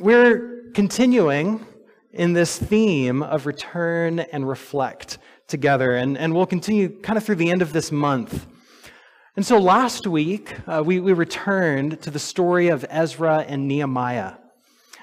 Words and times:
we're 0.00 0.70
continuing 0.74 1.66
in 2.12 2.32
this 2.32 2.58
theme 2.58 3.22
of 3.22 3.46
return 3.46 4.20
and 4.20 4.48
reflect 4.48 5.18
together, 5.46 5.92
and, 5.92 6.16
and 6.16 6.34
we'll 6.34 6.46
continue 6.46 6.88
kind 7.00 7.16
of 7.16 7.24
through 7.24 7.34
the 7.36 7.50
end 7.50 7.62
of 7.62 7.72
this 7.72 7.92
month. 7.92 8.46
And 9.36 9.46
so 9.46 9.58
last 9.58 10.06
week, 10.06 10.54
uh, 10.66 10.82
we, 10.84 11.00
we 11.00 11.12
returned 11.12 12.00
to 12.02 12.10
the 12.10 12.18
story 12.18 12.68
of 12.68 12.84
Ezra 12.88 13.44
and 13.46 13.68
Nehemiah. 13.68 14.34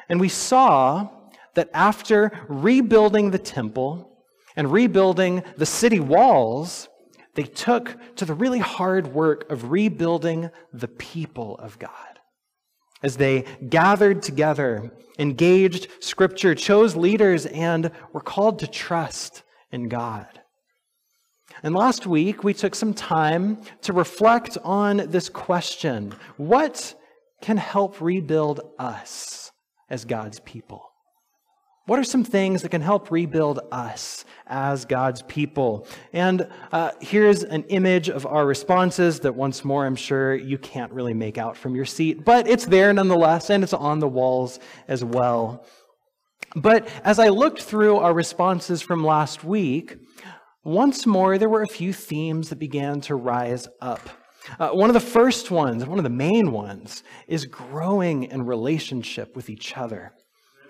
And 0.10 0.20
we 0.20 0.30
saw 0.30 1.10
that 1.56 1.70
after 1.74 2.32
rebuilding 2.48 3.32
the 3.32 3.40
temple 3.40 4.18
and 4.56 4.72
rebuilding 4.72 5.44
the 5.58 5.66
city 5.66 6.00
walls, 6.00 6.90
they 7.36 7.44
took 7.44 7.98
to 8.16 8.26
the 8.26 8.34
really 8.34 8.60
hard 8.60 9.08
work 9.08 9.50
of 9.52 9.72
rebuilding 9.72 10.50
the 10.74 10.88
people 10.88 11.56
of 11.58 11.78
God. 11.80 11.92
As 13.04 13.18
they 13.18 13.46
gathered 13.70 14.22
together, 14.22 14.92
engaged 15.20 15.88
scripture, 16.00 16.56
chose 16.56 16.96
leaders, 16.96 17.46
and 17.46 17.92
were 18.14 18.22
called 18.22 18.60
to 18.60 18.68
trust 18.68 19.44
in 19.72 19.88
God. 19.88 20.28
And 21.64 21.74
last 21.74 22.06
week, 22.06 22.44
we 22.44 22.54
took 22.54 22.76
some 22.76 22.94
time 22.94 23.60
to 23.82 23.94
reflect 23.94 24.58
on 24.64 24.98
this 25.10 25.30
question 25.30 26.14
What 26.38 26.96
can 27.42 27.58
help 27.58 28.02
rebuild 28.02 28.62
us 28.80 29.52
as 29.90 30.06
God's 30.06 30.40
people? 30.42 30.92
What 31.88 32.00
are 32.00 32.04
some 32.04 32.26
things 32.26 32.64
that 32.64 32.70
can 32.70 32.82
help 32.82 33.12
rebuild 33.12 33.62
us 33.72 34.26
as 34.46 34.84
God's 34.84 35.22
people? 35.22 35.88
And 36.12 36.50
uh, 36.74 36.92
here's 37.00 37.44
an 37.44 37.64
image 37.70 38.10
of 38.10 38.26
our 38.26 38.46
responses 38.46 39.22
that, 39.22 39.34
once 39.34 39.64
more, 39.64 39.86
I'm 39.86 39.96
sure 39.96 40.36
you 40.36 40.58
can't 40.58 40.92
really 40.92 41.14
make 41.14 41.38
out 41.38 41.56
from 41.56 41.76
your 41.76 41.86
seat, 41.86 42.26
but 42.26 42.46
it's 42.46 42.66
there 42.66 42.92
nonetheless, 42.92 43.50
and 43.50 43.64
it's 43.64 43.72
on 43.72 44.00
the 44.00 44.08
walls 44.08 44.60
as 44.90 45.02
well. 45.02 45.66
But 46.58 46.90
as 47.06 47.20
I 47.20 47.30
looked 47.30 47.62
through 47.62 47.96
our 48.00 48.14
responses 48.14 48.82
from 48.82 49.06
last 49.06 49.46
week, 49.46 49.96
once 50.66 51.06
more, 51.06 51.38
there 51.38 51.48
were 51.48 51.64
a 51.64 51.68
few 51.68 51.94
themes 51.94 52.50
that 52.50 52.60
began 52.60 53.00
to 53.02 53.16
rise 53.16 53.66
up. 53.80 54.02
Uh, 54.60 54.72
one 54.72 54.90
of 54.90 54.94
the 54.94 55.00
first 55.00 55.52
ones, 55.52 55.86
one 55.86 56.00
of 56.00 56.04
the 56.04 56.10
main 56.10 56.52
ones, 56.52 57.04
is 57.30 57.46
growing 57.46 58.24
in 58.24 58.46
relationship 58.46 59.38
with 59.38 59.50
each 59.50 59.78
other. 59.78 60.12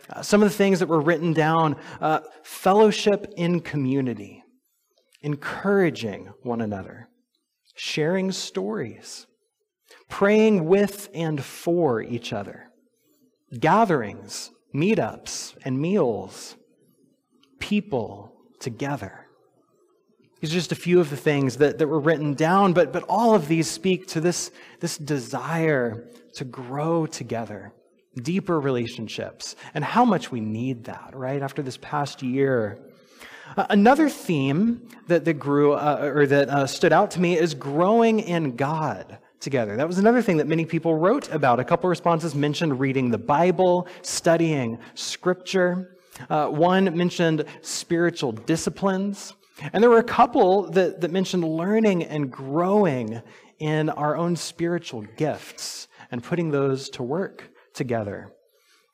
Uh, 0.10 0.22
some 0.22 0.42
of 0.42 0.50
the 0.50 0.56
things 0.56 0.80
that 0.80 0.88
were 0.88 1.02
written 1.02 1.34
down 1.34 1.76
uh, 2.00 2.20
fellowship 2.44 3.34
in 3.36 3.60
community, 3.60 4.44
encouraging 5.22 6.32
one 6.44 6.62
another, 6.62 7.10
sharing 7.76 8.32
stories, 8.32 9.28
praying 10.10 10.66
with 10.66 11.10
and 11.14 11.44
for 11.44 12.02
each 12.02 12.32
other, 12.32 12.70
gatherings, 13.60 14.52
meetups, 14.74 15.56
and 15.64 15.80
meals, 15.80 16.56
people 17.60 18.34
together. 18.60 19.28
These 20.40 20.52
are 20.52 20.56
just 20.56 20.72
a 20.72 20.76
few 20.76 21.00
of 21.00 21.10
the 21.10 21.18
things 21.18 21.58
that, 21.58 21.80
that 21.80 21.88
were 21.88 22.00
written 22.00 22.36
down, 22.36 22.74
but, 22.74 22.94
but 22.94 23.04
all 23.10 23.34
of 23.34 23.48
these 23.48 23.70
speak 23.70 24.08
to 24.10 24.22
this, 24.22 24.52
this 24.80 24.98
desire 24.98 26.10
to 26.36 26.46
grow 26.46 27.08
together, 27.08 27.74
deeper 28.24 28.60
relationships, 28.60 29.56
and 29.74 29.84
how 29.84 30.06
much 30.06 30.32
we 30.32 30.40
need 30.40 30.86
that, 30.86 31.12
right? 31.14 31.42
After 31.42 31.62
this 31.62 31.78
past 31.78 32.22
year. 32.22 32.80
Uh, 33.56 33.66
another 33.70 34.10
theme 34.10 34.88
that, 35.08 35.24
that 35.26 35.36
grew, 35.36 35.74
uh, 35.74 36.12
or 36.14 36.28
that 36.28 36.50
uh, 36.50 36.68
stood 36.68 36.92
out 36.92 37.12
to 37.12 37.22
me 37.22 37.38
is 37.38 37.54
growing 37.54 38.20
in 38.20 38.56
God 38.56 39.18
together. 39.40 39.78
That 39.78 39.88
was 39.88 40.00
another 40.00 40.22
thing 40.22 40.38
that 40.38 40.48
many 40.48 40.66
people 40.66 40.96
wrote 40.96 41.32
about. 41.32 41.60
A 41.60 41.64
couple 41.64 41.90
responses 41.90 42.36
mentioned 42.36 42.80
reading 42.80 43.10
the 43.10 43.18
Bible, 43.18 43.88
studying 44.02 44.80
scripture. 44.96 45.98
Uh, 46.30 46.48
one 46.48 46.96
mentioned 46.98 47.46
spiritual 47.62 48.32
disciplines. 48.32 49.34
And 49.74 49.84
there 49.84 49.90
were 49.90 50.00
a 50.00 50.04
couple 50.04 50.70
that, 50.72 51.02
that 51.02 51.12
mentioned 51.12 51.44
learning 51.44 52.04
and 52.04 52.32
growing 52.32 53.22
in 53.60 53.90
our 53.90 54.16
own 54.16 54.36
spiritual 54.36 55.04
gifts 55.16 55.88
and 56.12 56.24
putting 56.24 56.52
those 56.52 56.90
to 56.92 57.04
work 57.04 57.50
together. 57.78 58.32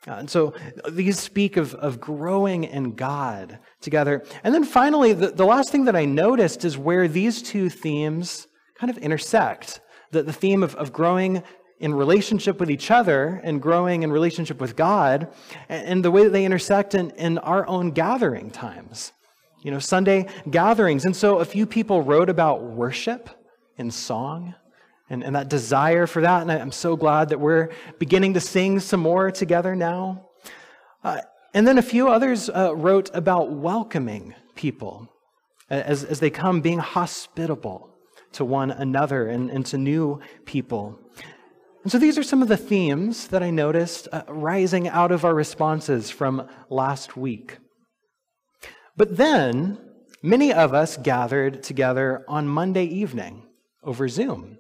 Uh, 0.07 0.16
and 0.16 0.29
so 0.29 0.53
these 0.89 1.19
speak 1.19 1.57
of, 1.57 1.73
of 1.75 1.99
growing 1.99 2.66
in 2.66 2.95
God 2.95 3.59
together. 3.81 4.23
And 4.44 4.53
then 4.53 4.66
finally, 4.66 5.13
the, 5.13 5.27
the 5.27 5.45
last 5.45 5.71
thing 5.71 5.85
that 5.85 5.95
I 5.95 6.05
noticed 6.05 6.66
is 6.66 6.77
where 6.77 7.07
these 7.07 7.41
two 7.41 7.69
themes 7.69 8.47
kind 8.75 8.89
of 8.89 8.97
intersect 8.97 9.79
the, 10.11 10.23
the 10.23 10.33
theme 10.33 10.61
of, 10.61 10.75
of 10.75 10.91
growing 10.91 11.41
in 11.79 11.94
relationship 11.94 12.59
with 12.59 12.69
each 12.69 12.91
other 12.91 13.41
and 13.44 13.61
growing 13.61 14.03
in 14.03 14.11
relationship 14.11 14.61
with 14.61 14.75
God, 14.75 15.33
and, 15.69 15.88
and 15.88 16.05
the 16.05 16.11
way 16.11 16.23
that 16.23 16.31
they 16.31 16.45
intersect 16.45 16.94
in, 16.94 17.09
in 17.11 17.38
our 17.39 17.65
own 17.67 17.91
gathering 17.91 18.51
times 18.51 19.11
you 19.63 19.71
know, 19.71 19.79
Sunday 19.79 20.27
gatherings. 20.50 21.05
And 21.05 21.15
so 21.15 21.39
a 21.39 21.45
few 21.45 21.65
people 21.65 22.01
wrote 22.01 22.29
about 22.29 22.61
worship 22.63 23.29
and 23.77 23.91
song 23.91 24.53
and, 25.13 25.24
and 25.24 25.35
that 25.35 25.47
desire 25.47 26.07
for 26.07 26.22
that. 26.22 26.41
And 26.41 26.51
I'm 26.51 26.72
so 26.72 26.97
glad 26.97 27.29
that 27.29 27.40
we're 27.40 27.69
beginning 28.00 28.34
to 28.34 28.41
sing 28.41 28.79
some 28.79 29.00
more 29.00 29.31
together 29.31 29.75
now. 29.75 30.29
Uh, 31.03 31.22
and 31.53 31.68
then 31.68 31.78
a 31.78 31.84
few 31.84 32.09
others 32.09 32.50
uh, 32.50 32.75
wrote 32.75 33.12
about 33.13 33.51
welcoming 33.51 34.34
people 34.56 35.07
as, 35.69 36.03
as 36.03 36.19
they 36.19 36.29
come, 36.29 36.62
being 36.62 36.79
hospitable 36.79 37.90
to 38.34 38.44
one 38.44 38.72
another 38.72 39.28
and, 39.28 39.50
and 39.51 39.66
to 39.68 39.78
new 39.78 40.19
people. 40.46 41.00
And 41.84 41.91
so 41.91 42.00
these 42.00 42.18
are 42.18 42.24
some 42.24 42.41
of 42.41 42.47
the 42.47 42.57
themes 42.57 43.28
that 43.28 43.44
I 43.44 43.51
noticed 43.51 44.07
uh, 44.12 44.24
rising 44.28 44.88
out 44.88 45.12
of 45.12 45.24
our 45.25 45.35
responses 45.35 46.09
from 46.09 46.47
last 46.69 47.16
week. 47.16 47.57
But 48.97 49.18
then, 49.18 49.78
many 50.24 50.53
of 50.53 50.74
us 50.74 50.97
gathered 50.97 51.62
together 51.62 52.24
on 52.28 52.47
Monday 52.47 52.85
evening 52.85 53.44
over 53.84 54.07
Zoom 54.07 54.57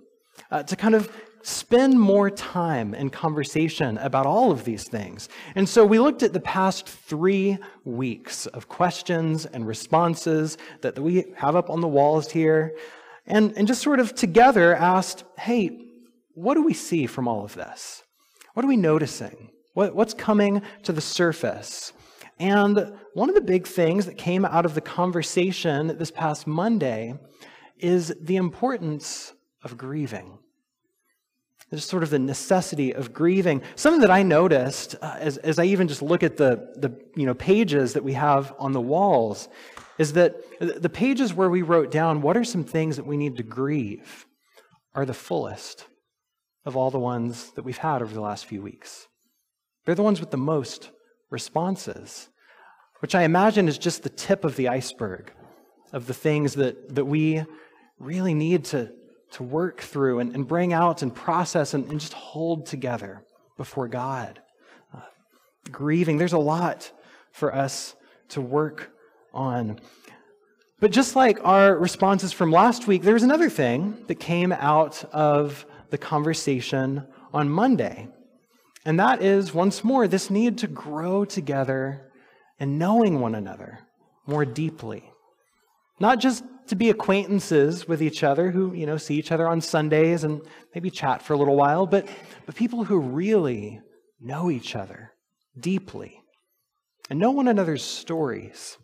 uh, 0.53 0.61
to 0.63 0.75
kind 0.75 0.93
of 0.93 1.11
spend 1.41 1.99
more 1.99 2.29
time 2.29 2.93
in 2.93 3.09
conversation 3.09 3.97
about 3.97 4.25
all 4.25 4.51
of 4.51 4.63
these 4.63 4.85
things. 4.85 5.27
And 5.55 5.67
so 5.67 5.83
we 5.83 5.99
looked 5.99 6.23
at 6.23 6.31
the 6.31 6.39
past 6.39 6.87
three 6.87 7.57
weeks 7.83 8.45
of 8.45 8.69
questions 8.69 9.45
and 9.47 9.67
responses 9.67 10.57
that 10.81 10.97
we 10.97 11.25
have 11.35 11.57
up 11.57 11.69
on 11.69 11.81
the 11.81 11.87
walls 11.87 12.31
here, 12.31 12.77
and, 13.25 13.51
and 13.57 13.67
just 13.67 13.81
sort 13.81 13.99
of 13.99 14.15
together 14.15 14.75
asked, 14.75 15.25
hey, 15.37 15.79
what 16.35 16.53
do 16.53 16.63
we 16.63 16.73
see 16.73 17.07
from 17.07 17.27
all 17.27 17.43
of 17.43 17.55
this? 17.55 18.03
What 18.53 18.63
are 18.63 18.69
we 18.69 18.77
noticing? 18.77 19.49
What, 19.73 19.95
what's 19.95 20.13
coming 20.13 20.61
to 20.83 20.93
the 20.93 21.01
surface? 21.01 21.93
And 22.39 22.93
one 23.15 23.29
of 23.29 23.35
the 23.35 23.41
big 23.41 23.67
things 23.67 24.05
that 24.05 24.17
came 24.17 24.45
out 24.45 24.65
of 24.65 24.75
the 24.75 24.81
conversation 24.81 25.97
this 25.97 26.11
past 26.11 26.45
Monday 26.45 27.15
is 27.79 28.13
the 28.21 28.35
importance 28.35 29.33
of 29.63 29.77
grieving. 29.77 30.37
There's 31.73 31.85
sort 31.85 32.03
of 32.03 32.11
the 32.11 32.19
necessity 32.19 32.93
of 32.93 33.13
grieving. 33.13 33.63
Something 33.75 34.01
that 34.01 34.11
I 34.11 34.21
noticed 34.21 34.93
uh, 35.01 35.15
as, 35.17 35.37
as 35.37 35.57
I 35.57 35.63
even 35.63 35.87
just 35.87 36.03
look 36.03 36.21
at 36.21 36.37
the, 36.37 36.71
the 36.75 36.95
you 37.15 37.25
know, 37.25 37.33
pages 37.33 37.93
that 37.93 38.03
we 38.03 38.13
have 38.13 38.53
on 38.59 38.73
the 38.73 38.79
walls 38.79 39.49
is 39.97 40.13
that 40.13 40.35
the 40.59 40.87
pages 40.87 41.33
where 41.33 41.49
we 41.49 41.63
wrote 41.63 41.89
down 41.89 42.21
what 42.21 42.37
are 42.37 42.43
some 42.43 42.63
things 42.63 42.97
that 42.97 43.07
we 43.07 43.17
need 43.17 43.37
to 43.37 43.41
grieve 43.41 44.27
are 44.93 45.03
the 45.03 45.15
fullest 45.15 45.87
of 46.63 46.77
all 46.77 46.91
the 46.91 46.99
ones 46.99 47.49
that 47.55 47.63
we've 47.63 47.79
had 47.79 48.03
over 48.03 48.13
the 48.13 48.21
last 48.21 48.45
few 48.45 48.61
weeks. 48.61 49.07
They're 49.85 49.95
the 49.95 50.03
ones 50.03 50.19
with 50.19 50.29
the 50.29 50.37
most 50.37 50.91
responses, 51.31 52.29
which 52.99 53.15
I 53.15 53.23
imagine 53.23 53.67
is 53.67 53.79
just 53.79 54.03
the 54.03 54.09
tip 54.09 54.45
of 54.45 54.57
the 54.57 54.67
iceberg 54.67 55.33
of 55.91 56.05
the 56.05 56.13
things 56.13 56.53
that, 56.53 56.93
that 56.93 57.05
we 57.05 57.43
really 57.97 58.35
need 58.35 58.65
to, 58.65 58.91
to 59.33 59.43
work 59.43 59.81
through 59.81 60.19
and, 60.19 60.33
and 60.35 60.47
bring 60.47 60.73
out 60.73 61.01
and 61.01 61.13
process 61.13 61.73
and, 61.73 61.89
and 61.89 61.99
just 61.99 62.13
hold 62.13 62.65
together 62.65 63.23
before 63.57 63.87
God. 63.87 64.39
Uh, 64.93 64.99
grieving, 65.71 66.17
there's 66.17 66.33
a 66.33 66.37
lot 66.37 66.91
for 67.31 67.53
us 67.53 67.95
to 68.29 68.41
work 68.41 68.91
on. 69.33 69.79
But 70.79 70.91
just 70.91 71.15
like 71.15 71.39
our 71.43 71.75
responses 71.75 72.31
from 72.31 72.51
last 72.51 72.87
week, 72.87 73.01
there's 73.01 73.23
another 73.23 73.49
thing 73.49 74.03
that 74.07 74.15
came 74.15 74.51
out 74.51 75.03
of 75.11 75.65
the 75.89 75.97
conversation 75.97 77.07
on 77.33 77.49
Monday. 77.49 78.07
And 78.85 78.99
that 78.99 79.23
is, 79.23 79.53
once 79.53 79.83
more, 79.83 80.07
this 80.07 80.29
need 80.29 80.59
to 80.59 80.67
grow 80.67 81.25
together 81.25 82.11
and 82.59 82.77
knowing 82.77 83.19
one 83.19 83.33
another 83.33 83.79
more 84.27 84.45
deeply. 84.45 85.09
Not 85.99 86.19
just 86.19 86.43
to 86.67 86.75
be 86.75 86.89
acquaintances 86.89 87.87
with 87.87 88.01
each 88.01 88.23
other 88.23 88.51
who, 88.51 88.73
you 88.73 88.85
know, 88.85 88.97
see 88.97 89.15
each 89.15 89.31
other 89.31 89.47
on 89.47 89.61
Sundays 89.61 90.23
and 90.23 90.41
maybe 90.73 90.89
chat 90.89 91.21
for 91.21 91.33
a 91.33 91.37
little 91.37 91.55
while, 91.55 91.85
but, 91.85 92.07
but 92.45 92.55
people 92.55 92.83
who 92.83 92.99
really 92.99 93.81
know 94.19 94.49
each 94.49 94.75
other 94.75 95.11
deeply 95.59 96.21
and 97.09 97.19
know 97.19 97.31
one 97.31 97.47
another's 97.47 97.83
stories. 97.83 98.77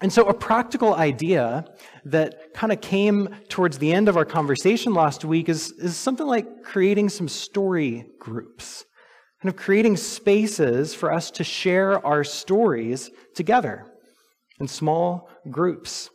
And 0.00 0.12
so, 0.12 0.28
a 0.28 0.34
practical 0.34 0.94
idea 0.94 1.64
that 2.04 2.52
kind 2.52 2.72
of 2.72 2.80
came 2.80 3.28
towards 3.48 3.78
the 3.78 3.92
end 3.92 4.08
of 4.08 4.16
our 4.16 4.24
conversation 4.24 4.92
last 4.92 5.24
week 5.24 5.48
is, 5.48 5.70
is 5.72 5.96
something 5.96 6.26
like 6.26 6.62
creating 6.62 7.08
some 7.08 7.28
story 7.28 8.06
groups. 8.18 8.84
kind 9.40 9.54
of 9.54 9.60
creating 9.60 9.96
spaces 9.96 10.94
for 10.94 11.12
us 11.12 11.30
to 11.32 11.44
share 11.44 12.04
our 12.04 12.24
stories 12.24 13.10
together 13.34 13.86
in 14.60 14.66
small 14.66 15.30
groups. 15.50 16.10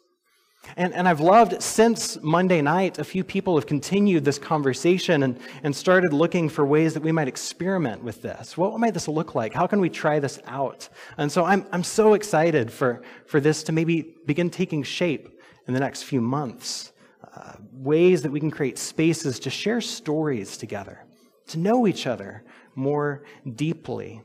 And, 0.77 0.93
and 0.93 1.07
I've 1.07 1.19
loved 1.19 1.61
since 1.61 2.21
Monday 2.21 2.61
night, 2.61 2.99
a 2.99 3.03
few 3.03 3.23
people 3.23 3.55
have 3.55 3.65
continued 3.65 4.25
this 4.25 4.37
conversation 4.37 5.23
and, 5.23 5.39
and 5.63 5.75
started 5.75 6.13
looking 6.13 6.49
for 6.49 6.65
ways 6.65 6.93
that 6.93 7.03
we 7.03 7.11
might 7.11 7.27
experiment 7.27 8.03
with 8.03 8.21
this. 8.21 8.57
What 8.57 8.79
might 8.79 8.93
this 8.93 9.07
look 9.07 9.35
like? 9.35 9.53
How 9.53 9.67
can 9.67 9.79
we 9.81 9.89
try 9.89 10.19
this 10.19 10.39
out? 10.45 10.89
And 11.17 11.31
so 11.31 11.45
I'm, 11.45 11.65
I'm 11.71 11.83
so 11.83 12.13
excited 12.13 12.71
for, 12.71 13.01
for 13.25 13.39
this 13.39 13.63
to 13.63 13.71
maybe 13.71 14.15
begin 14.25 14.49
taking 14.49 14.83
shape 14.83 15.39
in 15.67 15.73
the 15.73 15.79
next 15.79 16.03
few 16.03 16.21
months. 16.21 16.93
Uh, 17.35 17.53
ways 17.71 18.21
that 18.23 18.31
we 18.31 18.39
can 18.39 18.49
create 18.49 18.77
spaces 18.77 19.39
to 19.39 19.49
share 19.49 19.81
stories 19.81 20.57
together, 20.57 21.05
to 21.47 21.59
know 21.59 21.85
each 21.85 22.07
other 22.07 22.43
more 22.75 23.23
deeply. 23.55 24.21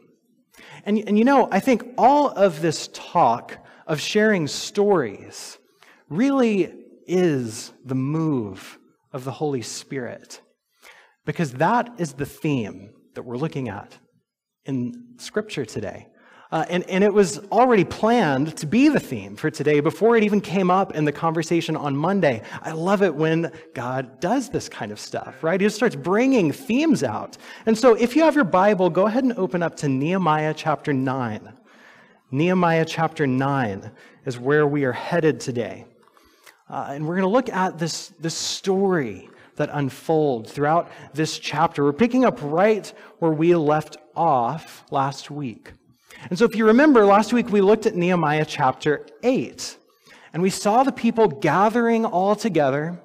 And, 0.85 0.99
and 1.07 1.19
you 1.19 1.25
know, 1.25 1.49
I 1.51 1.61
think 1.61 1.85
all 1.99 2.29
of 2.29 2.63
this 2.63 2.89
talk 2.93 3.59
of 3.87 4.01
sharing 4.01 4.47
stories 4.47 5.59
really 6.17 6.73
is 7.07 7.73
the 7.85 7.95
move 7.95 8.79
of 9.13 9.25
the 9.25 9.33
Holy 9.33 9.63
Spirit. 9.63 10.41
Because 11.25 11.53
that 11.55 11.95
is 11.99 12.15
the 12.15 12.27
theme 12.27 12.91
that 13.15 13.23
we're 13.23 13.37
looking 13.37 13.69
at 13.69 13.97
in 14.65 15.15
Scripture 15.19 15.65
today. 15.65 16.09
Uh, 16.53 16.65
and, 16.69 16.89
and 16.89 17.03
it 17.03 17.13
was 17.13 17.39
already 17.51 17.85
planned 17.85 18.57
to 18.57 18.67
be 18.67 18.89
the 18.89 19.01
theme 19.01 19.35
for 19.35 19.51
today 19.51 19.81
before 19.81 20.17
it 20.17 20.23
even 20.23 20.41
came 20.41 20.71
up 20.71 20.95
in 20.95 21.05
the 21.05 21.11
conversation 21.11 21.75
on 21.75 21.97
Monday. 21.97 22.43
I 22.63 22.73
love 22.73 23.03
it 23.03 23.13
when 23.13 23.51
God 23.75 24.21
does 24.21 24.51
this 24.51 24.69
kind 24.69 24.93
of 24.93 25.01
stuff, 25.01 25.43
right? 25.43 25.61
He 25.61 25.67
just 25.67 25.75
starts 25.75 25.97
bringing 25.97 26.53
themes 26.53 27.03
out. 27.03 27.39
And 27.67 27.77
so 27.77 27.95
if 27.95 28.15
you 28.15 28.23
have 28.23 28.37
your 28.37 28.45
Bible, 28.45 28.89
go 28.89 29.07
ahead 29.07 29.25
and 29.25 29.33
open 29.33 29.63
up 29.63 29.75
to 29.79 29.89
Nehemiah 29.89 30.55
chapter 30.55 30.93
9. 30.93 31.53
Nehemiah 32.31 32.85
chapter 32.85 33.27
9 33.27 33.91
is 34.25 34.39
where 34.39 34.67
we 34.67 34.85
are 34.85 34.93
headed 34.93 35.41
today. 35.41 35.87
Uh, 36.69 36.89
and 36.91 37.07
we're 37.07 37.15
going 37.15 37.29
to 37.29 37.33
look 37.33 37.49
at 37.51 37.79
this, 37.79 38.09
this 38.21 38.35
story 38.35 39.29
that 39.57 39.71
unfolds 39.73 40.53
throughout 40.53 40.91
this 41.13 41.39
chapter. 41.39 41.85
We're 41.85 41.93
picking 41.93 42.25
up 42.25 42.39
right 42.43 42.93
where 43.19 43.31
we 43.31 43.55
left 43.55 43.99
off 44.17 44.85
last 44.91 45.31
week. 45.31 45.73
And 46.31 46.39
so, 46.39 46.45
if 46.45 46.57
you 46.57 46.67
remember, 46.67 47.05
last 47.05 47.33
week 47.33 47.51
we 47.51 47.61
looked 47.61 47.87
at 47.87 47.95
Nehemiah 47.95 48.47
chapter 48.47 49.07
8, 49.23 49.77
and 50.33 50.43
we 50.43 50.51
saw 50.51 50.83
the 50.83 50.93
people 50.93 51.29
gathering 51.29 52.07
all 52.07 52.35
together 52.35 53.01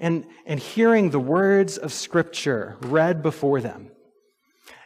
and, 0.00 0.26
and 0.44 0.58
hearing 0.58 1.10
the 1.10 1.20
words 1.20 1.78
of 1.78 1.92
Scripture 1.92 2.76
read 2.80 3.22
before 3.22 3.60
them. 3.60 3.90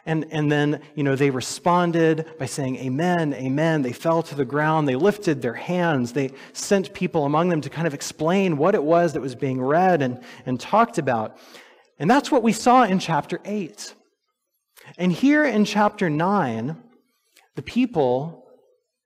And, 0.05 0.25
and 0.31 0.51
then, 0.51 0.81
you 0.95 1.03
know, 1.03 1.15
they 1.15 1.29
responded 1.29 2.33
by 2.37 2.45
saying, 2.45 2.75
Amen, 2.77 3.33
Amen. 3.33 3.81
They 3.81 3.93
fell 3.93 4.21
to 4.23 4.35
the 4.35 4.43
ground. 4.43 4.87
They 4.87 4.95
lifted 4.95 5.41
their 5.41 5.53
hands. 5.53 6.11
They 6.11 6.31
sent 6.51 6.93
people 6.93 7.25
among 7.25 7.49
them 7.49 7.61
to 7.61 7.69
kind 7.69 7.87
of 7.87 7.93
explain 7.93 8.57
what 8.57 8.75
it 8.75 8.83
was 8.83 9.13
that 9.13 9.21
was 9.21 9.35
being 9.35 9.61
read 9.61 10.01
and, 10.01 10.21
and 10.45 10.59
talked 10.59 10.97
about. 10.97 11.37
And 11.99 12.09
that's 12.09 12.29
what 12.29 12.43
we 12.43 12.51
saw 12.51 12.83
in 12.83 12.99
chapter 12.99 13.39
8. 13.45 13.93
And 14.97 15.11
here 15.11 15.45
in 15.45 15.63
chapter 15.63 16.09
9, 16.09 16.75
the 17.55 17.61
people, 17.61 18.45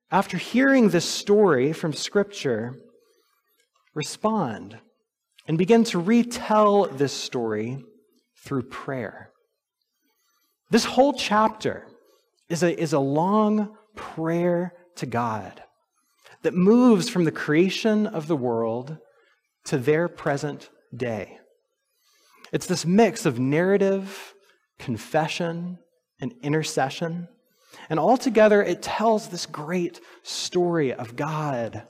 after 0.09 0.37
hearing 0.37 0.89
this 0.89 1.05
story 1.05 1.73
from 1.73 1.93
Scripture, 1.93 2.75
respond 3.93 4.79
and 5.47 5.59
begin 5.59 5.83
to 5.83 5.99
retell 5.99 6.85
this 6.85 7.13
story 7.13 7.83
through 8.35 8.63
prayer. 8.63 9.31
This 10.69 10.85
whole 10.85 11.13
chapter 11.13 11.87
is 12.49 12.63
a, 12.63 12.79
is 12.79 12.93
a 12.93 12.99
long 12.99 13.75
prayer 13.95 14.73
to 14.97 15.05
God 15.05 15.63
that 16.43 16.53
moves 16.53 17.09
from 17.09 17.23
the 17.23 17.31
creation 17.31 18.05
of 18.05 18.27
the 18.27 18.35
world 18.35 18.97
to 19.65 19.77
their 19.77 20.07
present 20.07 20.69
day. 20.95 21.39
It's 22.51 22.67
this 22.67 22.85
mix 22.85 23.25
of 23.25 23.39
narrative, 23.39 24.33
confession, 24.79 25.79
and 26.19 26.33
intercession. 26.41 27.27
And 27.89 27.99
altogether, 27.99 28.61
it 28.61 28.81
tells 28.81 29.27
this 29.27 29.45
great 29.45 29.99
story 30.23 30.93
of 30.93 31.15
God 31.15 31.83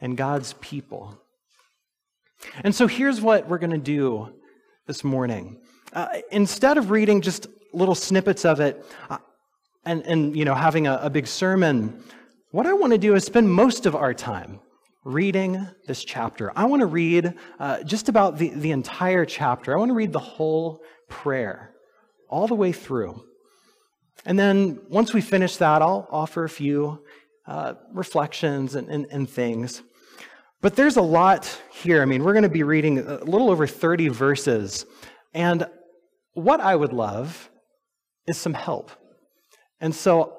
and 0.00 0.16
God's 0.16 0.54
people. 0.54 1.20
And 2.64 2.74
so 2.74 2.86
here's 2.86 3.20
what 3.20 3.48
we're 3.48 3.58
going 3.58 3.70
to 3.70 3.78
do 3.78 4.34
this 4.86 5.04
morning. 5.04 5.60
Uh, 5.92 6.08
instead 6.30 6.78
of 6.78 6.90
reading 6.90 7.20
just 7.20 7.46
little 7.72 7.94
snippets 7.94 8.44
of 8.44 8.60
it 8.60 8.84
uh, 9.08 9.18
and, 9.84 10.02
and 10.06 10.36
you 10.36 10.44
know, 10.44 10.54
having 10.54 10.86
a, 10.86 10.98
a 11.02 11.10
big 11.10 11.26
sermon, 11.26 12.02
what 12.50 12.66
I 12.66 12.72
want 12.72 12.92
to 12.92 12.98
do 12.98 13.14
is 13.14 13.24
spend 13.24 13.50
most 13.50 13.86
of 13.86 13.94
our 13.94 14.12
time 14.12 14.60
reading 15.04 15.66
this 15.86 16.04
chapter. 16.04 16.52
I 16.54 16.66
want 16.66 16.80
to 16.80 16.86
read 16.86 17.34
uh, 17.58 17.82
just 17.84 18.08
about 18.08 18.36
the, 18.38 18.50
the 18.50 18.70
entire 18.72 19.24
chapter. 19.24 19.74
I 19.74 19.78
want 19.78 19.90
to 19.90 19.94
read 19.94 20.12
the 20.12 20.18
whole 20.18 20.82
prayer 21.08 21.74
all 22.28 22.46
the 22.46 22.54
way 22.54 22.72
through. 22.72 23.24
And 24.26 24.38
then 24.38 24.80
once 24.88 25.14
we 25.14 25.22
finish 25.22 25.56
that, 25.56 25.80
I'll 25.80 26.06
offer 26.10 26.44
a 26.44 26.48
few 26.48 27.02
uh, 27.46 27.74
reflections 27.92 28.74
and, 28.74 28.88
and, 28.88 29.06
and 29.10 29.28
things. 29.28 29.82
But 30.60 30.76
there's 30.76 30.98
a 30.98 31.02
lot 31.02 31.46
here. 31.72 32.02
I 32.02 32.04
mean, 32.04 32.22
we're 32.22 32.34
going 32.34 32.42
to 32.42 32.50
be 32.50 32.62
reading 32.62 32.98
a 32.98 33.24
little 33.24 33.50
over 33.50 33.66
30 33.66 34.08
verses. 34.08 34.84
And 35.32 35.66
what 36.34 36.60
I 36.60 36.76
would 36.76 36.92
love 36.92 37.50
is 38.26 38.36
some 38.36 38.54
help. 38.54 38.90
And 39.80 39.94
so 39.94 40.36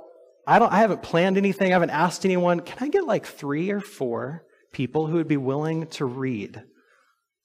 I 0.47 0.59
don't 0.59 0.71
I 0.71 0.77
haven't 0.77 1.03
planned 1.03 1.37
anything. 1.37 1.71
I 1.71 1.75
haven't 1.75 1.89
asked 1.91 2.25
anyone, 2.25 2.61
can 2.61 2.77
I 2.81 2.89
get 2.89 3.05
like 3.05 3.25
3 3.25 3.71
or 3.71 3.81
4 3.81 4.43
people 4.71 5.07
who 5.07 5.15
would 5.15 5.27
be 5.27 5.37
willing 5.37 5.87
to 5.87 6.05
read? 6.05 6.63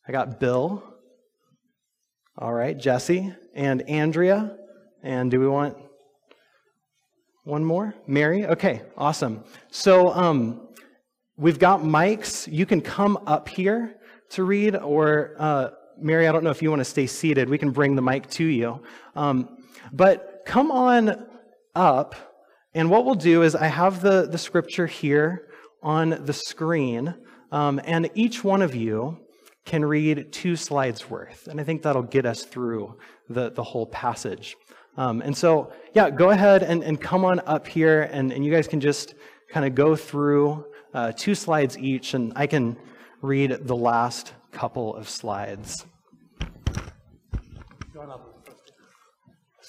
I 0.09 0.13
got 0.13 0.39
Bill. 0.39 0.83
All 2.39 2.53
right, 2.53 2.77
Jesse 2.77 3.35
and 3.55 3.83
Andrea. 3.89 4.57
And 5.03 5.31
do 5.31 5.41
we 5.41 5.49
want 5.49 5.77
one 7.45 7.65
more? 7.65 7.95
Mary? 8.07 8.47
Okay, 8.47 8.83
awesome. 8.97 9.45
So 9.71 10.13
um, 10.13 10.69
we've 11.37 11.59
got 11.59 11.81
mics. 11.81 12.51
You 12.53 12.67
can 12.67 12.81
come 12.81 13.19
up 13.27 13.49
here 13.49 13.97
to 14.31 14.45
read, 14.45 14.77
or 14.77 15.35
uh, 15.39 15.71
Mary, 15.99 16.29
I 16.29 16.33
don't 16.33 16.45
know 16.45 16.51
if 16.51 16.61
you 16.61 16.71
want 16.71 16.81
to 16.81 16.85
stay 16.85 17.07
seated. 17.07 17.49
We 17.49 17.59
can 17.59 17.71
bring 17.71 17.95
the 17.95 18.03
mic 18.03 18.29
to 18.31 18.45
you. 18.45 18.83
Um, 19.15 19.56
but 19.93 20.43
come 20.47 20.71
on 20.71 21.27
up, 21.75 22.15
and 22.75 22.91
what 22.91 23.05
we'll 23.05 23.15
do 23.15 23.43
is 23.43 23.55
I 23.55 23.67
have 23.67 24.03
the, 24.03 24.27
the 24.31 24.39
scripture 24.39 24.87
here 24.87 25.49
on 25.83 26.11
the 26.25 26.33
screen, 26.33 27.15
um, 27.53 27.81
and 27.85 28.11
each 28.15 28.45
one 28.45 28.63
of 28.63 28.75
you 28.75 29.19
can 29.65 29.85
read 29.85 30.33
two 30.33 30.57
slides 30.57 31.11
worth. 31.11 31.49
And 31.49 31.61
I 31.61 31.65
think 31.65 31.83
that'll 31.83 32.03
get 32.03 32.25
us 32.25 32.45
through 32.45 32.99
the, 33.29 33.51
the 33.51 33.63
whole 33.63 33.87
passage. 33.87 34.57
Um, 34.97 35.21
and 35.21 35.37
so, 35.37 35.73
yeah, 35.95 36.09
go 36.09 36.31
ahead 36.31 36.63
and, 36.63 36.83
and 36.83 37.01
come 37.01 37.25
on 37.25 37.41
up 37.47 37.67
here, 37.67 38.03
and, 38.03 38.33
and 38.33 38.45
you 38.45 38.53
guys 38.53 38.69
can 38.69 38.81
just 38.81 39.15
kind 39.51 39.67
of 39.67 39.75
go 39.75 39.97
through 39.97 40.65
uh, 40.95 41.13
two 41.13 41.35
slides 41.35 41.77
each, 41.79 42.15
and 42.15 42.33
I 42.37 42.47
can 42.47 42.77
read 43.21 43.59
the 43.63 43.77
last 43.77 44.33
couple 44.53 44.95
of 44.95 45.09
slides. 45.09 45.85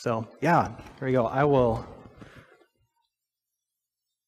So, 0.08 0.26
yeah, 0.40 0.72
there 1.02 1.10
you 1.10 1.18
go. 1.18 1.26
I 1.26 1.44
will 1.44 1.86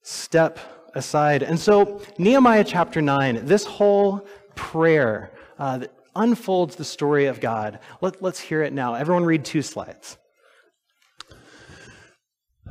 step 0.03 0.59
aside. 0.93 1.41
And 1.41 1.57
so, 1.57 2.01
Nehemiah 2.17 2.65
chapter 2.65 3.01
9, 3.01 3.45
this 3.45 3.63
whole 3.63 4.27
prayer 4.55 5.31
uh, 5.57 5.77
that 5.77 5.93
unfolds 6.17 6.75
the 6.75 6.83
story 6.83 7.27
of 7.27 7.39
God. 7.39 7.79
Let, 8.01 8.21
let's 8.21 8.41
hear 8.41 8.61
it 8.61 8.73
now. 8.73 8.95
Everyone 8.95 9.23
read 9.23 9.45
two 9.45 9.61
slides. 9.61 10.17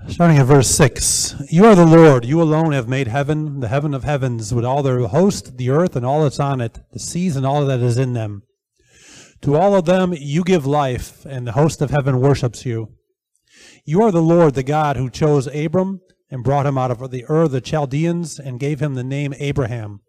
Starting 0.08 0.36
at 0.36 0.44
verse 0.44 0.68
6 0.68 1.44
You 1.50 1.64
are 1.64 1.74
the 1.74 1.86
Lord, 1.86 2.26
you 2.26 2.42
alone 2.42 2.72
have 2.72 2.88
made 2.88 3.08
heaven, 3.08 3.60
the 3.60 3.68
heaven 3.68 3.94
of 3.94 4.04
heavens, 4.04 4.52
with 4.52 4.66
all 4.66 4.82
their 4.82 5.00
host, 5.06 5.56
the 5.56 5.70
earth 5.70 5.96
and 5.96 6.04
all 6.04 6.24
that's 6.24 6.40
on 6.40 6.60
it, 6.60 6.80
the 6.92 7.00
seas 7.00 7.36
and 7.36 7.46
all 7.46 7.64
that 7.64 7.80
is 7.80 7.96
in 7.96 8.12
them. 8.12 8.42
To 9.40 9.56
all 9.56 9.74
of 9.74 9.86
them 9.86 10.12
you 10.14 10.44
give 10.44 10.66
life, 10.66 11.24
and 11.24 11.46
the 11.46 11.52
host 11.52 11.80
of 11.80 11.88
heaven 11.88 12.20
worships 12.20 12.66
you. 12.66 12.97
You 13.88 14.02
are 14.02 14.12
the 14.12 14.20
Lord, 14.20 14.52
the 14.52 14.62
God 14.62 14.98
who 14.98 15.08
chose 15.08 15.46
Abram 15.46 16.02
and 16.30 16.44
brought 16.44 16.66
him 16.66 16.76
out 16.76 16.90
of 16.90 17.10
the 17.10 17.24
Ur 17.24 17.44
of 17.44 17.52
the 17.52 17.62
Chaldeans 17.62 18.38
and 18.38 18.60
gave 18.60 18.80
him 18.80 18.92
the 18.92 19.02
name 19.02 19.32
Abraham. 19.38 20.00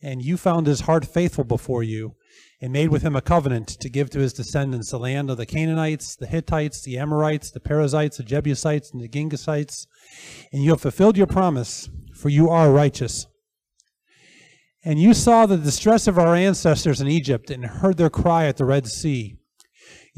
And 0.00 0.22
you 0.22 0.36
found 0.36 0.68
his 0.68 0.82
heart 0.82 1.04
faithful 1.04 1.42
before 1.42 1.82
you 1.82 2.14
and 2.60 2.72
made 2.72 2.90
with 2.90 3.02
him 3.02 3.16
a 3.16 3.20
covenant 3.20 3.66
to 3.66 3.90
give 3.90 4.08
to 4.10 4.20
his 4.20 4.32
descendants 4.32 4.92
the 4.92 5.00
land 5.00 5.30
of 5.30 5.36
the 5.36 5.46
Canaanites, 5.46 6.14
the 6.14 6.28
Hittites, 6.28 6.80
the 6.84 6.96
Amorites, 6.96 7.50
the 7.50 7.58
Perizzites, 7.58 8.18
the 8.18 8.22
Jebusites, 8.22 8.92
and 8.92 9.02
the 9.02 9.08
Girgashites. 9.08 9.88
And 10.52 10.62
you 10.62 10.70
have 10.70 10.80
fulfilled 10.80 11.16
your 11.16 11.26
promise, 11.26 11.90
for 12.14 12.28
you 12.28 12.48
are 12.48 12.70
righteous. 12.70 13.26
And 14.84 15.00
you 15.00 15.12
saw 15.12 15.44
the 15.44 15.56
distress 15.56 16.06
of 16.06 16.20
our 16.20 16.36
ancestors 16.36 17.00
in 17.00 17.08
Egypt 17.08 17.50
and 17.50 17.64
heard 17.64 17.96
their 17.96 18.10
cry 18.10 18.46
at 18.46 18.58
the 18.58 18.64
Red 18.64 18.86
Sea. 18.86 19.37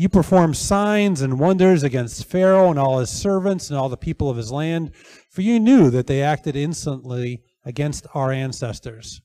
You 0.01 0.09
performed 0.09 0.57
signs 0.57 1.21
and 1.21 1.39
wonders 1.39 1.83
against 1.83 2.25
Pharaoh 2.25 2.71
and 2.71 2.79
all 2.79 3.01
his 3.01 3.11
servants 3.11 3.69
and 3.69 3.79
all 3.79 3.91
the 3.91 3.99
people 3.99 4.31
of 4.31 4.39
his 4.39 4.51
land, 4.51 4.93
for 5.29 5.43
you 5.43 5.61
knew 5.61 5.91
that 5.91 6.07
they 6.07 6.23
acted 6.23 6.57
insolently 6.57 7.43
against 7.67 8.07
our 8.15 8.33
ancestors. 8.33 9.21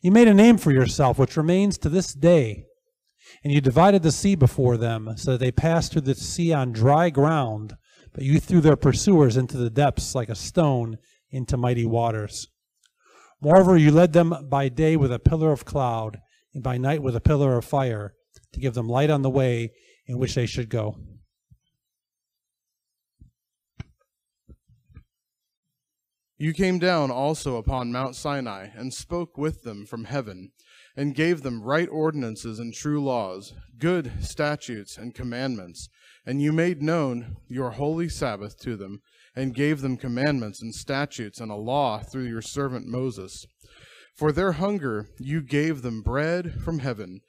You 0.00 0.10
made 0.10 0.26
a 0.26 0.32
name 0.32 0.56
for 0.56 0.72
yourself, 0.72 1.18
which 1.18 1.36
remains 1.36 1.76
to 1.76 1.90
this 1.90 2.14
day. 2.14 2.64
And 3.44 3.52
you 3.52 3.60
divided 3.60 4.02
the 4.02 4.10
sea 4.10 4.34
before 4.36 4.78
them, 4.78 5.12
so 5.16 5.32
that 5.32 5.38
they 5.40 5.52
passed 5.52 5.92
through 5.92 6.00
the 6.00 6.14
sea 6.14 6.50
on 6.50 6.72
dry 6.72 7.10
ground, 7.10 7.76
but 8.14 8.24
you 8.24 8.40
threw 8.40 8.62
their 8.62 8.76
pursuers 8.76 9.36
into 9.36 9.58
the 9.58 9.68
depths 9.68 10.14
like 10.14 10.30
a 10.30 10.34
stone 10.34 10.96
into 11.28 11.58
mighty 11.58 11.84
waters. 11.84 12.48
Moreover, 13.42 13.76
you 13.76 13.90
led 13.90 14.14
them 14.14 14.34
by 14.48 14.70
day 14.70 14.96
with 14.96 15.12
a 15.12 15.18
pillar 15.18 15.52
of 15.52 15.66
cloud, 15.66 16.22
and 16.54 16.62
by 16.62 16.78
night 16.78 17.02
with 17.02 17.14
a 17.14 17.20
pillar 17.20 17.58
of 17.58 17.66
fire, 17.66 18.14
to 18.54 18.60
give 18.60 18.72
them 18.72 18.88
light 18.88 19.10
on 19.10 19.20
the 19.20 19.28
way 19.28 19.72
in 20.10 20.18
which 20.18 20.34
they 20.34 20.46
should 20.46 20.68
go. 20.68 20.96
You 26.36 26.52
came 26.52 26.80
down 26.80 27.12
also 27.12 27.56
upon 27.56 27.92
Mount 27.92 28.16
Sinai 28.16 28.70
and 28.74 28.92
spoke 28.92 29.38
with 29.38 29.62
them 29.62 29.86
from 29.86 30.04
heaven, 30.04 30.50
and 30.96 31.14
gave 31.14 31.42
them 31.42 31.62
right 31.62 31.88
ordinances 31.88 32.58
and 32.58 32.74
true 32.74 33.00
laws, 33.00 33.54
good 33.78 34.10
statutes 34.20 34.98
and 34.98 35.14
commandments. 35.14 35.88
And 36.26 36.42
you 36.42 36.52
made 36.52 36.82
known 36.82 37.36
your 37.46 37.72
holy 37.72 38.08
Sabbath 38.08 38.58
to 38.62 38.76
them, 38.76 39.02
and 39.36 39.54
gave 39.54 39.80
them 39.80 39.96
commandments 39.96 40.60
and 40.60 40.74
statutes 40.74 41.38
and 41.38 41.52
a 41.52 41.56
law 41.56 42.00
through 42.00 42.26
your 42.26 42.42
servant 42.42 42.86
Moses. 42.86 43.46
For 44.16 44.32
their 44.32 44.52
hunger 44.52 45.06
you 45.20 45.40
gave 45.40 45.82
them 45.82 46.02
bread 46.02 46.54
from 46.64 46.80
heaven 46.80 47.20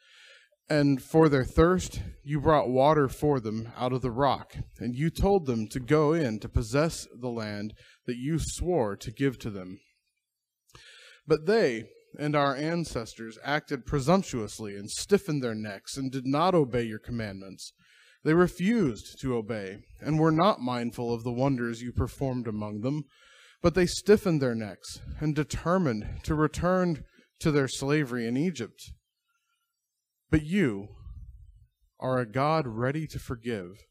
and 0.71 1.03
for 1.03 1.27
their 1.27 1.43
thirst, 1.43 2.01
you 2.23 2.39
brought 2.39 2.69
water 2.69 3.09
for 3.09 3.41
them 3.41 3.73
out 3.75 3.91
of 3.91 4.01
the 4.01 4.09
rock, 4.09 4.55
and 4.79 4.95
you 4.95 5.09
told 5.09 5.45
them 5.45 5.67
to 5.67 5.81
go 5.81 6.13
in 6.13 6.39
to 6.39 6.47
possess 6.47 7.05
the 7.19 7.27
land 7.27 7.73
that 8.05 8.15
you 8.15 8.39
swore 8.39 8.95
to 8.95 9.11
give 9.11 9.37
to 9.39 9.49
them. 9.49 9.81
But 11.27 11.45
they 11.45 11.89
and 12.17 12.37
our 12.37 12.55
ancestors 12.55 13.37
acted 13.43 13.85
presumptuously 13.85 14.77
and 14.77 14.89
stiffened 14.89 15.43
their 15.43 15.55
necks 15.55 15.97
and 15.97 16.09
did 16.09 16.25
not 16.25 16.55
obey 16.55 16.83
your 16.83 16.99
commandments. 16.99 17.73
They 18.23 18.33
refused 18.33 19.19
to 19.19 19.35
obey 19.35 19.79
and 19.99 20.19
were 20.19 20.31
not 20.31 20.61
mindful 20.61 21.13
of 21.13 21.23
the 21.23 21.33
wonders 21.33 21.81
you 21.81 21.91
performed 21.91 22.47
among 22.47 22.79
them, 22.79 23.03
but 23.61 23.75
they 23.75 23.85
stiffened 23.85 24.41
their 24.41 24.55
necks 24.55 25.01
and 25.19 25.35
determined 25.35 26.21
to 26.23 26.33
return 26.33 27.03
to 27.41 27.51
their 27.51 27.67
slavery 27.67 28.25
in 28.25 28.37
Egypt. 28.37 28.93
But 30.31 30.45
you 30.45 30.87
are 31.99 32.17
a 32.17 32.25
God 32.25 32.65
ready 32.65 33.05
to 33.05 33.19
forgive, 33.19 33.83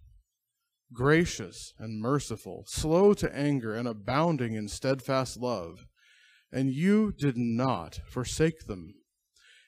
gracious 0.91 1.75
and 1.79 2.01
merciful, 2.01 2.65
slow 2.67 3.13
to 3.13 3.37
anger, 3.37 3.75
and 3.75 3.87
abounding 3.87 4.55
in 4.55 4.67
steadfast 4.67 5.37
love. 5.37 5.87
And 6.51 6.73
you 6.73 7.13
did 7.13 7.37
not 7.37 8.01
forsake 8.09 8.67
them, 8.67 8.95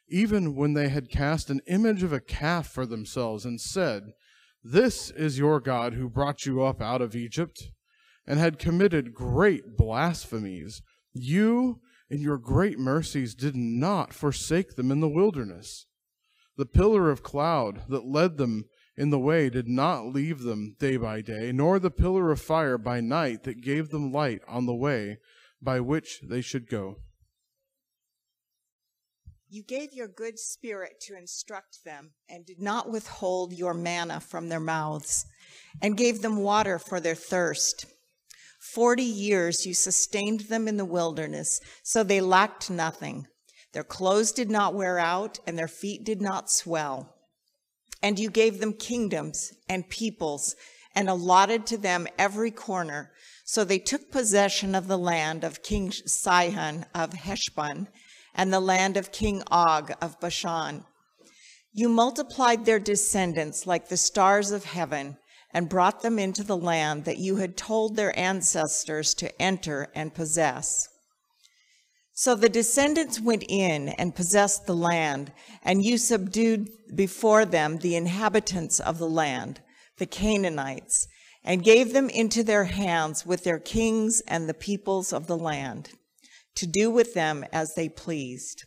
even 0.09 0.57
when 0.57 0.73
they 0.73 0.88
had 0.88 1.11
cast 1.11 1.50
an 1.50 1.61
image 1.67 2.02
of 2.02 2.12
a 2.12 2.21
calf 2.21 2.69
for 2.69 2.87
themselves 2.87 3.45
and 3.45 3.61
said, 3.61 4.14
This 4.64 5.11
is 5.11 5.38
your 5.38 5.61
God 5.61 5.93
who 5.93 6.09
brought 6.09 6.47
you 6.47 6.62
up 6.62 6.81
out 6.81 7.02
of 7.02 7.14
Egypt, 7.14 7.71
and 8.26 8.38
had 8.38 8.59
committed 8.59 9.12
great 9.12 9.76
blasphemies. 9.76 10.81
You, 11.12 11.81
in 12.09 12.23
your 12.23 12.38
great 12.38 12.79
mercies, 12.79 13.35
did 13.35 13.55
not 13.55 14.14
forsake 14.14 14.76
them 14.76 14.91
in 14.91 15.00
the 15.00 15.09
wilderness. 15.09 15.87
The 16.56 16.66
pillar 16.66 17.11
of 17.11 17.23
cloud 17.23 17.82
that 17.88 18.04
led 18.04 18.37
them 18.37 18.66
in 18.97 19.11
the 19.11 19.18
way 19.18 19.49
did 19.49 19.68
not 19.68 20.06
leave 20.06 20.40
them 20.40 20.76
day 20.78 20.97
by 20.97 21.23
day, 21.23 21.50
nor 21.52 21.78
the 21.78 21.90
pillar 21.90 22.30
of 22.30 22.40
fire 22.40 22.76
by 22.76 23.00
night 23.00 23.44
that 23.44 23.62
gave 23.62 23.88
them 23.88 24.12
light 24.12 24.42
on 24.47 24.66
the 24.66 24.75
way 24.75 25.18
by 25.62 25.80
which 25.80 26.21
they 26.21 26.40
should 26.40 26.68
go. 26.68 26.97
You 29.49 29.62
gave 29.62 29.92
your 29.92 30.09
good 30.09 30.38
spirit 30.38 31.00
to 31.02 31.16
instruct 31.16 31.85
them, 31.85 32.12
and 32.28 32.47
did 32.47 32.61
not 32.61 32.90
withhold 32.90 33.52
your 33.52 33.75
manna 33.75 34.21
from 34.21 34.49
their 34.49 34.61
mouths, 34.61 35.26
and 35.80 35.97
gave 35.97 36.23
them 36.23 36.37
water 36.37 36.78
for 36.78 37.00
their 37.00 37.14
thirst. 37.14 37.87
Forty 38.61 39.02
years 39.02 39.66
you 39.66 39.75
sustained 39.75 40.40
them 40.42 40.68
in 40.68 40.76
the 40.76 40.85
wilderness, 40.85 41.61
so 41.82 42.02
they 42.02 42.21
lacked 42.21 42.71
nothing. 42.71 43.26
Their 43.73 43.85
clothes 43.85 44.33
did 44.33 44.50
not 44.50 44.75
wear 44.75 44.99
out, 44.99 45.38
and 45.47 45.59
their 45.59 45.69
feet 45.69 46.05
did 46.05 46.21
not 46.21 46.50
swell. 46.50 47.14
And 48.02 48.19
you 48.19 48.31
gave 48.31 48.61
them 48.61 48.75
kingdoms 48.75 49.52
and 49.69 49.88
peoples, 49.88 50.55
and 50.95 51.09
allotted 51.09 51.67
to 51.67 51.79
them 51.79 52.07
every 52.19 52.50
corner. 52.50 53.12
So 53.45 53.64
they 53.64 53.79
took 53.79 54.11
possession 54.11 54.75
of 54.75 54.88
the 54.88 54.99
land 54.99 55.43
of 55.43 55.62
King 55.62 55.91
Sihon 55.91 56.85
of 56.95 57.14
Heshbon, 57.14 57.88
and 58.35 58.52
the 58.52 58.61
land 58.61 58.97
of 58.97 59.12
King 59.12 59.43
Og 59.50 59.93
of 60.00 60.21
Bashan. 60.21 60.85
You 61.73 61.88
multiplied 61.88 62.64
their 62.64 62.79
descendants 62.79 63.67
like 63.67 63.88
the 63.88 63.97
stars 63.97 64.50
of 64.50 64.64
heaven, 64.64 65.17
and 65.55 65.69
brought 65.69 66.02
them 66.02 66.19
into 66.19 66.43
the 66.43 66.57
land 66.57 67.05
that 67.05 67.19
you 67.19 67.37
had 67.37 67.57
told 67.57 67.97
their 67.97 68.19
ancestors 68.19 69.14
to 69.14 69.41
enter 69.41 69.88
and 69.95 70.14
possess. 70.14 70.88
So 72.14 72.35
the 72.35 72.49
descendants 72.49 73.19
went 73.19 73.45
in 73.49 73.88
and 73.88 74.14
possessed 74.14 74.66
the 74.66 74.76
land, 74.76 75.33
and 75.62 75.85
you 75.85 75.97
subdued 75.97 76.69
before 76.95 77.47
them 77.47 77.78
the 77.78 77.97
inhabitants 77.97 78.81
of 78.81 78.99
the 78.99 79.09
land, 79.09 79.61
the 79.97 80.07
Canaanites, 80.07 81.09
and 81.42 81.64
gave 81.64 81.92
them 81.92 82.11
into 82.11 82.45
their 82.45 82.64
hands 82.64 83.25
with 83.25 83.45
their 83.45 83.59
kings 83.59 84.23
and 84.28 84.49
the 84.49 84.54
peoples 84.54 85.12
of 85.12 85.26
the 85.26 85.37
land, 85.37 85.90
to 86.54 86.66
do 86.66 86.90
with 86.90 87.14
them 87.14 87.45
as 87.52 87.75
they 87.75 87.88
pleased. 87.88 88.64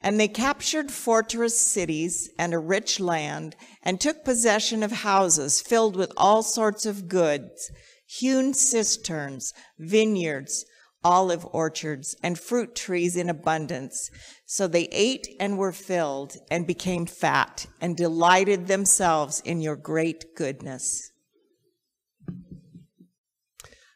And 0.00 0.18
they 0.18 0.28
captured 0.28 0.90
fortress 0.90 1.58
cities 1.58 2.28
and 2.38 2.52
a 2.52 2.58
rich 2.58 2.98
land, 2.98 3.54
and 3.82 4.00
took 4.00 4.24
possession 4.24 4.82
of 4.82 4.90
houses 4.90 5.62
filled 5.62 5.96
with 5.96 6.12
all 6.16 6.42
sorts 6.42 6.84
of 6.84 7.08
goods, 7.08 7.70
hewn 8.04 8.52
cisterns, 8.52 9.54
vineyards, 9.78 10.66
olive 11.04 11.46
orchards, 11.52 12.16
and 12.22 12.38
fruit 12.38 12.74
trees 12.74 13.14
in 13.14 13.28
abundance. 13.28 14.10
So 14.46 14.66
they 14.66 14.88
ate 14.90 15.28
and 15.38 15.58
were 15.58 15.72
filled 15.72 16.36
and 16.50 16.66
became 16.66 17.06
fat 17.06 17.66
and 17.80 17.96
delighted 17.96 18.66
themselves 18.66 19.40
in 19.40 19.60
your 19.60 19.76
great 19.76 20.34
goodness. 20.34 21.10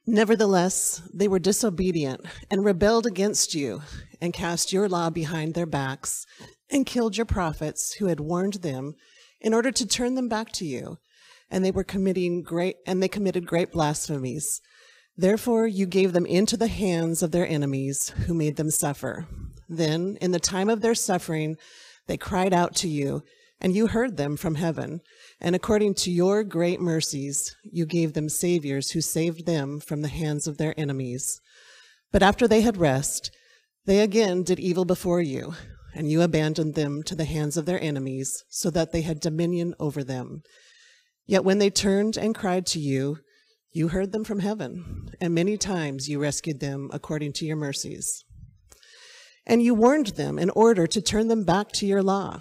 Nevertheless, 0.06 1.02
they 1.12 1.28
were 1.28 1.38
disobedient 1.38 2.22
and 2.50 2.64
rebelled 2.64 3.06
against 3.06 3.54
you 3.54 3.82
and 4.22 4.32
cast 4.32 4.72
your 4.72 4.88
law 4.88 5.10
behind 5.10 5.52
their 5.52 5.66
backs 5.66 6.24
and 6.70 6.86
killed 6.86 7.16
your 7.16 7.26
prophets 7.26 7.94
who 7.94 8.06
had 8.06 8.20
warned 8.20 8.54
them 8.54 8.94
in 9.40 9.52
order 9.52 9.70
to 9.70 9.86
turn 9.86 10.14
them 10.14 10.28
back 10.28 10.50
to 10.52 10.64
you. 10.64 10.96
And 11.50 11.64
they 11.64 11.70
were 11.70 11.84
committing 11.84 12.42
great, 12.42 12.76
and 12.86 13.02
they 13.02 13.08
committed 13.08 13.46
great 13.46 13.72
blasphemies. 13.72 14.60
Therefore, 15.20 15.66
you 15.66 15.84
gave 15.84 16.12
them 16.12 16.25
into 16.26 16.56
the 16.56 16.68
hands 16.68 17.25
of 17.25 17.32
their 17.32 17.46
enemies 17.46 18.10
who 18.26 18.34
made 18.34 18.54
them 18.54 18.70
suffer. 18.70 19.26
Then, 19.68 20.16
in 20.20 20.30
the 20.30 20.38
time 20.38 20.68
of 20.68 20.80
their 20.80 20.94
suffering, 20.94 21.56
they 22.06 22.16
cried 22.16 22.52
out 22.52 22.76
to 22.76 22.88
you, 22.88 23.25
and 23.60 23.75
you 23.75 23.88
heard 23.88 24.16
them 24.16 24.37
from 24.37 24.54
heaven. 24.54 25.00
And 25.40 25.56
according 25.56 25.94
to 25.94 26.12
your 26.12 26.44
great 26.44 26.80
mercies, 26.80 27.56
you 27.64 27.84
gave 27.84 28.12
them 28.12 28.28
saviors 28.28 28.92
who 28.92 29.00
saved 29.00 29.44
them 29.44 29.80
from 29.80 30.02
the 30.02 30.08
hands 30.08 30.46
of 30.46 30.56
their 30.56 30.72
enemies. 30.78 31.40
But 32.12 32.22
after 32.22 32.46
they 32.46 32.60
had 32.60 32.76
rest, 32.76 33.32
they 33.87 33.98
again 33.98 34.44
did 34.44 34.60
evil 34.60 34.84
before 34.84 35.20
you, 35.20 35.54
and 35.96 36.08
you 36.08 36.22
abandoned 36.22 36.76
them 36.76 37.02
to 37.02 37.16
the 37.16 37.25
hands 37.25 37.56
of 37.56 37.66
their 37.66 37.82
enemies, 37.82 38.44
so 38.48 38.70
that 38.70 38.92
they 38.92 39.02
had 39.02 39.18
dominion 39.18 39.75
over 39.80 40.04
them. 40.04 40.42
Yet 41.26 41.44
when 41.44 41.58
they 41.58 41.70
turned 41.70 42.16
and 42.16 42.37
cried 42.37 42.66
to 42.66 42.78
you, 42.78 43.18
you 43.72 43.88
heard 43.88 44.12
them 44.12 44.25
from 44.25 44.40
heaven, 44.40 45.10
and 45.20 45.34
many 45.34 45.56
times 45.56 46.08
you 46.08 46.18
rescued 46.18 46.60
them 46.60 46.88
according 46.92 47.32
to 47.34 47.44
your 47.44 47.56
mercies. 47.56 48.25
And 49.46 49.62
you 49.62 49.75
warned 49.75 50.08
them 50.08 50.38
in 50.38 50.50
order 50.50 50.87
to 50.87 51.02
turn 51.02 51.28
them 51.28 51.44
back 51.44 51.72
to 51.72 51.87
your 51.87 52.02
law. 52.02 52.40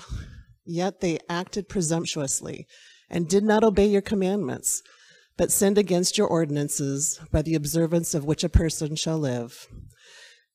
Yet 0.66 1.00
they 1.00 1.20
acted 1.30 1.70
presumptuously 1.70 2.68
and 3.10 3.28
did 3.28 3.44
not 3.44 3.64
obey 3.64 3.88
your 3.88 4.02
commandments, 4.02 4.82
but 5.38 5.52
sinned 5.52 5.78
against 5.78 6.18
your 6.18 6.28
ordinances, 6.28 7.20
by 7.32 7.42
the 7.42 7.56
observance 7.56 8.14
of 8.14 8.26
which 8.26 8.44
a 8.44 8.50
person 8.50 8.96
shall 8.96 9.18
live. 9.18 9.68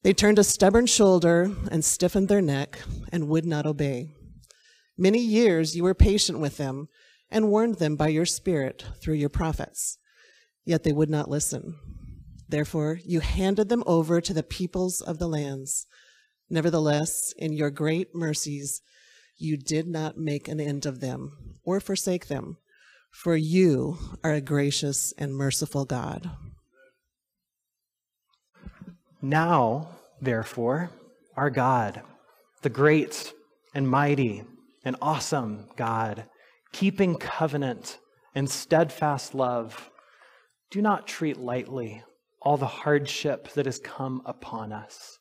They 0.02 0.12
turned 0.12 0.38
a 0.38 0.44
stubborn 0.44 0.86
shoulder 0.86 1.50
and 1.70 1.84
stiffened 1.84 2.28
their 2.28 2.42
neck 2.42 2.80
and 3.12 3.28
would 3.28 3.46
not 3.46 3.66
obey. 3.66 4.08
Many 4.98 5.20
years 5.20 5.76
you 5.76 5.84
were 5.84 5.94
patient 5.94 6.38
with 6.38 6.56
them 6.56 6.88
and 7.30 7.50
warned 7.50 7.76
them 7.76 7.96
by 7.96 8.08
your 8.08 8.26
Spirit 8.26 8.84
through 9.00 9.14
your 9.14 9.30
prophets 9.30 9.98
yet 10.64 10.82
they 10.82 10.92
would 10.92 11.10
not 11.10 11.30
listen. 11.30 11.76
Therefore, 12.48 13.00
you 13.04 13.20
handed 13.20 13.68
them 13.68 13.82
over 13.86 14.20
to 14.20 14.34
the 14.34 14.42
peoples 14.42 15.00
of 15.00 15.18
the 15.18 15.28
lands. 15.28 15.86
Nevertheless, 16.50 17.32
in 17.38 17.52
your 17.52 17.70
great 17.70 18.14
mercies, 18.14 18.82
you 19.38 19.56
did 19.56 19.86
not 19.86 20.18
make 20.18 20.48
an 20.48 20.60
end 20.60 20.84
of 20.84 21.00
them 21.00 21.56
or 21.64 21.80
forsake 21.80 22.28
them, 22.28 22.58
for 23.10 23.36
you 23.36 23.98
are 24.22 24.34
a 24.34 24.40
gracious 24.40 25.12
and 25.16 25.34
merciful 25.34 25.84
God. 25.84 26.30
Now, 29.22 29.96
therefore, 30.20 30.90
our 31.36 31.48
God, 31.48 32.02
the 32.62 32.68
great 32.68 33.32
and 33.74 33.88
mighty 33.88 34.44
and 34.84 34.96
awesome 35.00 35.68
God, 35.76 36.26
keeping 36.72 37.16
covenant 37.16 37.98
and 38.34 38.50
steadfast 38.50 39.34
love, 39.34 39.90
do 40.72 40.80
not 40.80 41.06
treat 41.06 41.36
lightly 41.36 42.02
all 42.40 42.56
the 42.56 42.66
hardship 42.66 43.52
that 43.52 43.66
has 43.66 43.78
come 43.78 44.22
upon 44.24 44.72
us, 44.72 45.18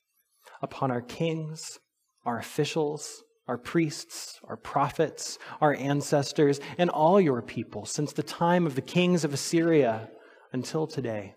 upon 0.62 0.90
our 0.90 1.02
kings, 1.02 1.78
our 2.26 2.40
officials, 2.40 3.22
our 3.48 3.58
priests, 3.58 4.40
our 4.46 4.56
prophets, 4.56 5.38
our 5.60 5.76
ancestors, 5.76 6.62
and 6.78 6.90
all 6.90 7.20
your 7.20 7.42
people 7.42 7.86
since 7.86 8.14
the 8.14 8.24
time 8.24 8.66
of 8.66 8.76
the 8.76 8.82
kings 8.82 9.26
of 9.26 9.34
Assyria 9.34 10.10
until 10.54 10.88
today. 10.88 11.36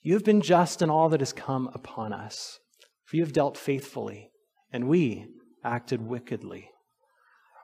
You 0.00 0.14
have 0.14 0.24
been 0.24 0.40
just 0.40 0.80
in 0.80 0.88
all 0.88 1.10
that 1.10 1.20
has 1.20 1.34
come 1.34 1.68
upon 1.74 2.14
us, 2.14 2.58
for 3.04 3.16
you 3.16 3.22
have 3.22 3.34
dealt 3.34 3.58
faithfully, 3.58 4.30
and 4.72 4.88
we 4.88 5.26
acted 5.62 6.00
wickedly. 6.00 6.70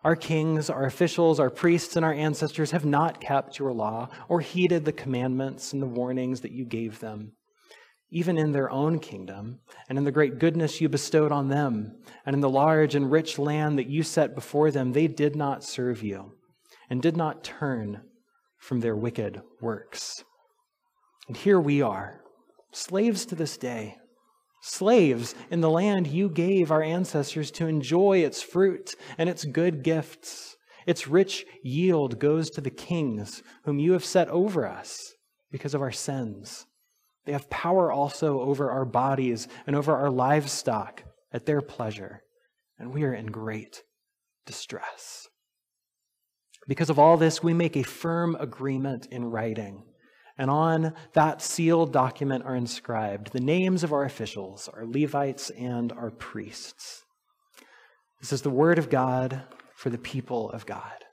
Our 0.04 0.16
kings, 0.16 0.68
our 0.68 0.84
officials, 0.84 1.40
our 1.40 1.50
priests, 1.50 1.96
and 1.96 2.04
our 2.04 2.12
ancestors 2.12 2.72
have 2.72 2.84
not 2.84 3.20
kept 3.20 3.58
your 3.58 3.72
law 3.72 4.10
or 4.28 4.40
heeded 4.40 4.84
the 4.84 4.92
commandments 4.92 5.72
and 5.72 5.80
the 5.80 5.86
warnings 5.86 6.42
that 6.42 6.52
you 6.52 6.64
gave 6.64 7.00
them 7.00 7.32
even 8.14 8.38
in 8.38 8.52
their 8.52 8.70
own 8.70 9.00
kingdom, 9.00 9.58
and 9.88 9.98
in 9.98 10.04
the 10.04 10.12
great 10.12 10.38
goodness 10.38 10.80
you 10.80 10.88
bestowed 10.88 11.32
on 11.32 11.48
them, 11.48 11.92
and 12.24 12.34
in 12.34 12.40
the 12.40 12.48
large 12.48 12.94
and 12.94 13.10
rich 13.10 13.40
land 13.40 13.76
that 13.76 13.88
you 13.88 14.04
set 14.04 14.36
before 14.36 14.70
them, 14.70 14.92
they 14.92 15.08
did 15.08 15.34
not 15.34 15.64
serve 15.64 16.00
you, 16.00 16.32
and 16.88 17.02
did 17.02 17.16
not 17.16 17.42
turn 17.42 18.00
from 18.56 18.78
their 18.78 18.94
wicked 18.94 19.42
works. 19.60 20.22
And 21.26 21.36
here 21.36 21.58
we 21.60 21.82
are, 21.82 22.20
slaves 22.72 23.26
to 23.26 23.34
this 23.34 23.56
day, 23.56 23.96
slaves 24.64 25.34
in 25.50 25.60
the 25.60 25.70
land 25.70 26.06
you 26.06 26.28
gave 26.28 26.70
our 26.70 26.82
ancestors 26.82 27.50
to 27.50 27.66
enjoy 27.66 28.18
its 28.18 28.42
fruit 28.42 28.94
and 29.18 29.28
its 29.28 29.44
good 29.44 29.82
gifts. 29.82 30.56
Its 30.86 31.06
rich 31.06 31.44
yield 31.62 32.18
goes 32.18 32.50
to 32.50 32.60
the 32.60 32.70
kings 32.70 33.42
whom 33.64 33.78
you 33.78 33.92
have 33.92 34.04
set 34.04 34.28
over 34.28 34.66
us 34.66 35.12
because 35.50 35.74
of 35.74 35.82
our 35.82 35.92
sins. 35.92 36.66
They 37.26 37.32
have 37.32 37.50
power 37.50 37.92
also 37.92 38.40
over 38.40 38.70
our 38.70 38.84
bodies 38.84 39.48
and 39.66 39.76
over 39.76 39.94
our 39.94 40.10
livestock 40.10 41.02
at 41.32 41.46
their 41.46 41.60
pleasure, 41.60 42.22
and 42.78 42.92
we 42.92 43.04
are 43.04 43.14
in 43.14 43.26
great 43.26 43.82
distress. 44.46 45.28
Because 46.66 46.90
of 46.90 46.98
all 46.98 47.16
this, 47.16 47.42
we 47.42 47.52
make 47.52 47.76
a 47.76 47.82
firm 47.82 48.36
agreement 48.40 49.06
in 49.10 49.26
writing, 49.26 49.84
and 50.36 50.50
on 50.50 50.94
that 51.12 51.40
sealed 51.40 51.92
document 51.92 52.44
are 52.44 52.56
inscribed 52.56 53.32
the 53.32 53.40
names 53.40 53.84
of 53.84 53.92
our 53.92 54.04
officials, 54.04 54.68
our 54.74 54.84
Levites, 54.84 55.50
and 55.50 55.92
our 55.92 56.10
priests. 56.10 57.02
This 58.20 58.32
is 58.32 58.42
the 58.42 58.50
word 58.50 58.78
of 58.78 58.90
God 58.90 59.42
for 59.76 59.90
the 59.90 59.98
people 59.98 60.50
of 60.50 60.66
God. 60.66 61.04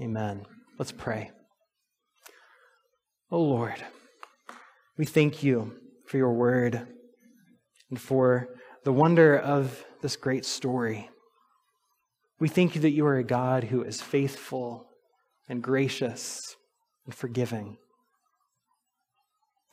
Amen. 0.00 0.46
Let's 0.78 0.92
pray. 0.92 1.30
Oh 3.30 3.42
Lord. 3.42 3.84
We 4.96 5.04
thank 5.04 5.42
you 5.42 5.74
for 6.06 6.18
your 6.18 6.32
word 6.32 6.86
and 7.90 8.00
for 8.00 8.48
the 8.84 8.92
wonder 8.92 9.36
of 9.36 9.84
this 10.02 10.16
great 10.16 10.44
story. 10.44 11.10
We 12.38 12.48
thank 12.48 12.74
you 12.74 12.80
that 12.82 12.90
you 12.90 13.06
are 13.06 13.16
a 13.16 13.24
God 13.24 13.64
who 13.64 13.82
is 13.82 14.00
faithful 14.00 14.86
and 15.48 15.62
gracious 15.62 16.56
and 17.04 17.14
forgiving. 17.14 17.76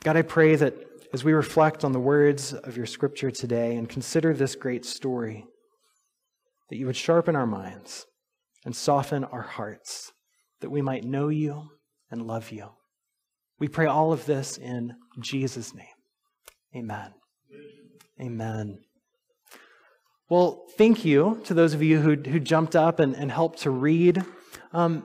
God, 0.02 0.16
I 0.16 0.22
pray 0.22 0.56
that 0.56 0.74
as 1.12 1.24
we 1.24 1.32
reflect 1.32 1.84
on 1.84 1.92
the 1.92 2.00
words 2.00 2.52
of 2.52 2.76
your 2.76 2.86
scripture 2.86 3.30
today 3.30 3.76
and 3.76 3.88
consider 3.88 4.34
this 4.34 4.56
great 4.56 4.84
story, 4.84 5.46
that 6.70 6.76
you 6.76 6.86
would 6.86 6.96
sharpen 6.96 7.36
our 7.36 7.46
minds 7.46 8.06
and 8.64 8.74
soften 8.74 9.24
our 9.24 9.42
hearts, 9.42 10.12
that 10.60 10.70
we 10.70 10.82
might 10.82 11.04
know 11.04 11.28
you 11.28 11.68
and 12.10 12.26
love 12.26 12.50
you. 12.50 12.70
We 13.58 13.68
pray 13.68 13.86
all 13.86 14.12
of 14.12 14.26
this 14.26 14.56
in 14.56 14.94
Jesus' 15.20 15.74
name. 15.74 15.86
Amen. 16.74 17.12
Amen. 18.20 18.78
Well, 20.28 20.64
thank 20.78 21.04
you 21.04 21.42
to 21.44 21.54
those 21.54 21.74
of 21.74 21.82
you 21.82 22.00
who, 22.00 22.16
who 22.16 22.40
jumped 22.40 22.74
up 22.74 23.00
and, 23.00 23.14
and 23.14 23.30
helped 23.30 23.60
to 23.60 23.70
read 23.70 24.24
um, 24.72 25.04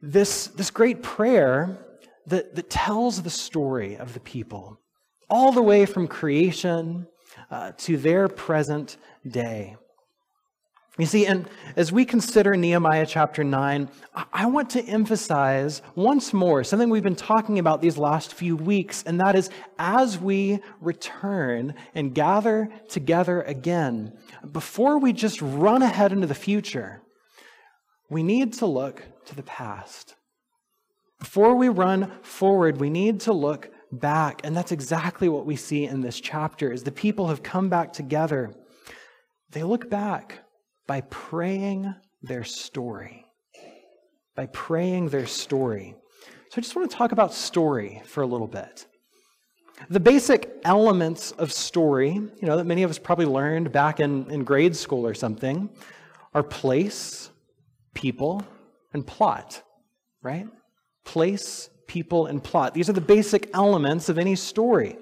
this, 0.00 0.48
this 0.48 0.70
great 0.70 1.02
prayer 1.02 1.78
that, 2.26 2.54
that 2.54 2.70
tells 2.70 3.22
the 3.22 3.30
story 3.30 3.96
of 3.96 4.14
the 4.14 4.20
people, 4.20 4.78
all 5.28 5.52
the 5.52 5.62
way 5.62 5.86
from 5.86 6.06
creation 6.06 7.06
uh, 7.50 7.72
to 7.78 7.96
their 7.96 8.28
present 8.28 8.96
day. 9.26 9.76
You 10.98 11.06
see, 11.06 11.26
and 11.26 11.48
as 11.76 11.92
we 11.92 12.04
consider 12.04 12.56
Nehemiah 12.56 13.06
chapter 13.06 13.44
9, 13.44 13.88
I 14.32 14.46
want 14.46 14.70
to 14.70 14.82
emphasize 14.82 15.80
once 15.94 16.32
more 16.32 16.64
something 16.64 16.90
we've 16.90 17.04
been 17.04 17.14
talking 17.14 17.60
about 17.60 17.80
these 17.80 17.96
last 17.96 18.34
few 18.34 18.56
weeks, 18.56 19.04
and 19.04 19.20
that 19.20 19.36
is 19.36 19.48
as 19.78 20.18
we 20.18 20.58
return 20.80 21.74
and 21.94 22.12
gather 22.12 22.68
together 22.88 23.42
again, 23.42 24.12
before 24.50 24.98
we 24.98 25.12
just 25.12 25.40
run 25.40 25.82
ahead 25.82 26.10
into 26.10 26.26
the 26.26 26.34
future, 26.34 27.00
we 28.10 28.22
need 28.22 28.54
to 28.54 28.66
look 28.66 29.02
to 29.26 29.34
the 29.34 29.42
past. 29.42 30.14
Before 31.18 31.54
we 31.54 31.68
run 31.68 32.12
forward, 32.22 32.78
we 32.78 32.90
need 32.90 33.20
to 33.22 33.32
look 33.32 33.70
back, 33.90 34.40
and 34.44 34.56
that's 34.56 34.72
exactly 34.72 35.28
what 35.28 35.46
we 35.46 35.56
see 35.56 35.84
in 35.84 36.00
this 36.00 36.20
chapter. 36.20 36.70
is 36.72 36.84
the 36.84 36.92
people 36.92 37.28
have 37.28 37.42
come 37.42 37.68
back 37.68 37.92
together, 37.92 38.54
they 39.50 39.62
look 39.62 39.90
back 39.90 40.40
by 40.86 41.00
praying 41.02 41.94
their 42.22 42.44
story. 42.44 43.24
By 44.36 44.46
praying 44.46 45.08
their 45.08 45.26
story. 45.26 45.94
So 46.50 46.54
I 46.56 46.60
just 46.60 46.76
want 46.76 46.90
to 46.90 46.96
talk 46.96 47.12
about 47.12 47.34
story 47.34 48.02
for 48.06 48.22
a 48.22 48.26
little 48.26 48.46
bit. 48.46 48.86
The 49.90 50.00
basic 50.00 50.50
elements 50.64 51.32
of 51.32 51.52
story, 51.52 52.12
you 52.12 52.38
know, 52.42 52.56
that 52.56 52.64
many 52.64 52.82
of 52.82 52.90
us 52.90 52.98
probably 52.98 53.26
learned 53.26 53.70
back 53.70 54.00
in, 54.00 54.28
in 54.30 54.44
grade 54.44 54.74
school 54.74 55.06
or 55.06 55.14
something, 55.14 55.68
are 56.34 56.42
place, 56.42 57.30
people, 57.98 58.40
and 58.92 59.04
plot, 59.04 59.60
right? 60.22 60.46
Place, 61.04 61.68
people, 61.88 62.26
and 62.26 62.42
plot. 62.42 62.72
These 62.72 62.88
are 62.88 62.92
the 62.92 63.00
basic 63.00 63.50
elements 63.52 64.08
of 64.08 64.18
any 64.18 64.36
story. 64.36 64.96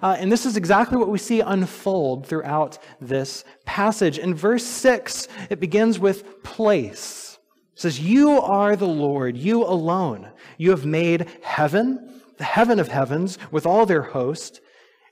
Uh, 0.00 0.16
and 0.16 0.30
this 0.30 0.46
is 0.46 0.56
exactly 0.56 0.96
what 0.96 1.08
we 1.08 1.18
see 1.18 1.40
unfold 1.40 2.24
throughout 2.24 2.78
this 3.00 3.44
passage. 3.64 4.18
In 4.18 4.32
verse 4.32 4.64
6, 4.64 5.26
it 5.50 5.58
begins 5.58 5.98
with 5.98 6.44
place. 6.44 7.36
It 7.74 7.80
says, 7.80 7.98
You 7.98 8.40
are 8.40 8.76
the 8.76 8.86
Lord, 8.86 9.36
you 9.36 9.64
alone. 9.64 10.30
You 10.56 10.70
have 10.70 10.86
made 10.86 11.26
heaven, 11.42 12.22
the 12.38 12.44
heaven 12.44 12.78
of 12.78 12.86
heavens, 12.86 13.38
with 13.50 13.66
all 13.66 13.86
their 13.86 14.02
host, 14.02 14.60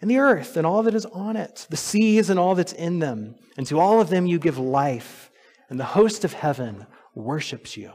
and 0.01 0.09
the 0.09 0.19
earth 0.19 0.57
and 0.57 0.65
all 0.65 0.85
that 0.85 0.95
is 0.95 1.07
on 1.07 1.35
it, 1.37 1.67
the 1.69 1.77
seas 1.77 2.31
and 2.31 2.39
all 2.39 2.55
that's 2.55 2.73
in 2.73 3.01
them. 3.01 3.35
And 3.57 3.67
to 3.67 3.81
all 3.81 4.01
of 4.01 4.09
them 4.09 4.25
you 4.25 4.39
give 4.39 4.57
life, 4.57 5.33
and 5.69 5.81
the 5.81 5.85
host 5.85 6.25
of 6.25 6.33
heaven 6.33 6.87
worships 7.15 7.77
you. 7.77 7.93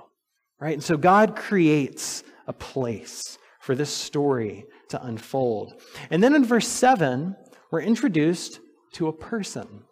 Right? 0.59 0.73
And 0.73 0.83
so 0.83 0.97
God 0.97 1.35
creates 1.35 2.23
a 2.47 2.53
place 2.53 3.37
for 3.61 3.75
this 3.75 3.93
story 3.93 4.65
to 4.89 5.03
unfold. 5.03 5.81
And 6.09 6.23
then 6.23 6.35
in 6.35 6.43
verse 6.43 6.67
7, 6.67 7.35
we're 7.71 7.81
introduced 7.81 8.59
to 8.93 9.07
a 9.07 9.13
person, 9.13 9.83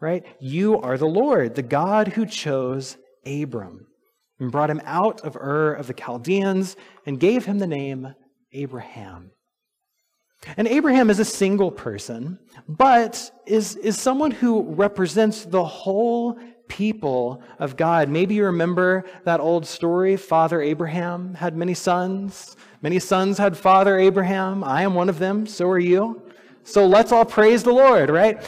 right? 0.00 0.24
You 0.38 0.78
are 0.80 0.98
the 0.98 1.06
Lord, 1.06 1.54
the 1.54 1.62
God 1.62 2.08
who 2.08 2.26
chose 2.26 2.96
Abram 3.24 3.86
and 4.38 4.52
brought 4.52 4.70
him 4.70 4.82
out 4.84 5.22
of 5.22 5.36
Ur 5.36 5.72
of 5.72 5.86
the 5.86 5.94
Chaldeans 5.94 6.76
and 7.06 7.18
gave 7.18 7.46
him 7.46 7.58
the 7.58 7.66
name 7.66 8.14
Abraham. 8.52 9.30
And 10.56 10.68
Abraham 10.68 11.08
is 11.08 11.18
a 11.18 11.24
single 11.24 11.70
person, 11.70 12.38
but 12.68 13.30
is, 13.46 13.76
is 13.76 13.98
someone 13.98 14.30
who 14.30 14.62
represents 14.74 15.44
the 15.44 15.64
whole 15.64 16.38
people 16.68 17.42
of 17.58 17.76
God. 17.76 18.08
Maybe 18.08 18.34
you 18.34 18.44
remember 18.44 19.04
that 19.24 19.40
old 19.40 19.66
story 19.66 20.16
Father 20.16 20.60
Abraham 20.60 21.34
had 21.34 21.56
many 21.56 21.74
sons. 21.74 22.56
Many 22.82 22.98
sons 22.98 23.38
had 23.38 23.56
Father 23.56 23.98
Abraham. 23.98 24.62
I 24.62 24.82
am 24.82 24.94
one 24.94 25.08
of 25.08 25.18
them. 25.18 25.46
So 25.46 25.68
are 25.68 25.78
you. 25.78 26.22
So 26.62 26.86
let's 26.86 27.12
all 27.12 27.24
praise 27.24 27.62
the 27.62 27.72
Lord, 27.72 28.10
right? 28.10 28.42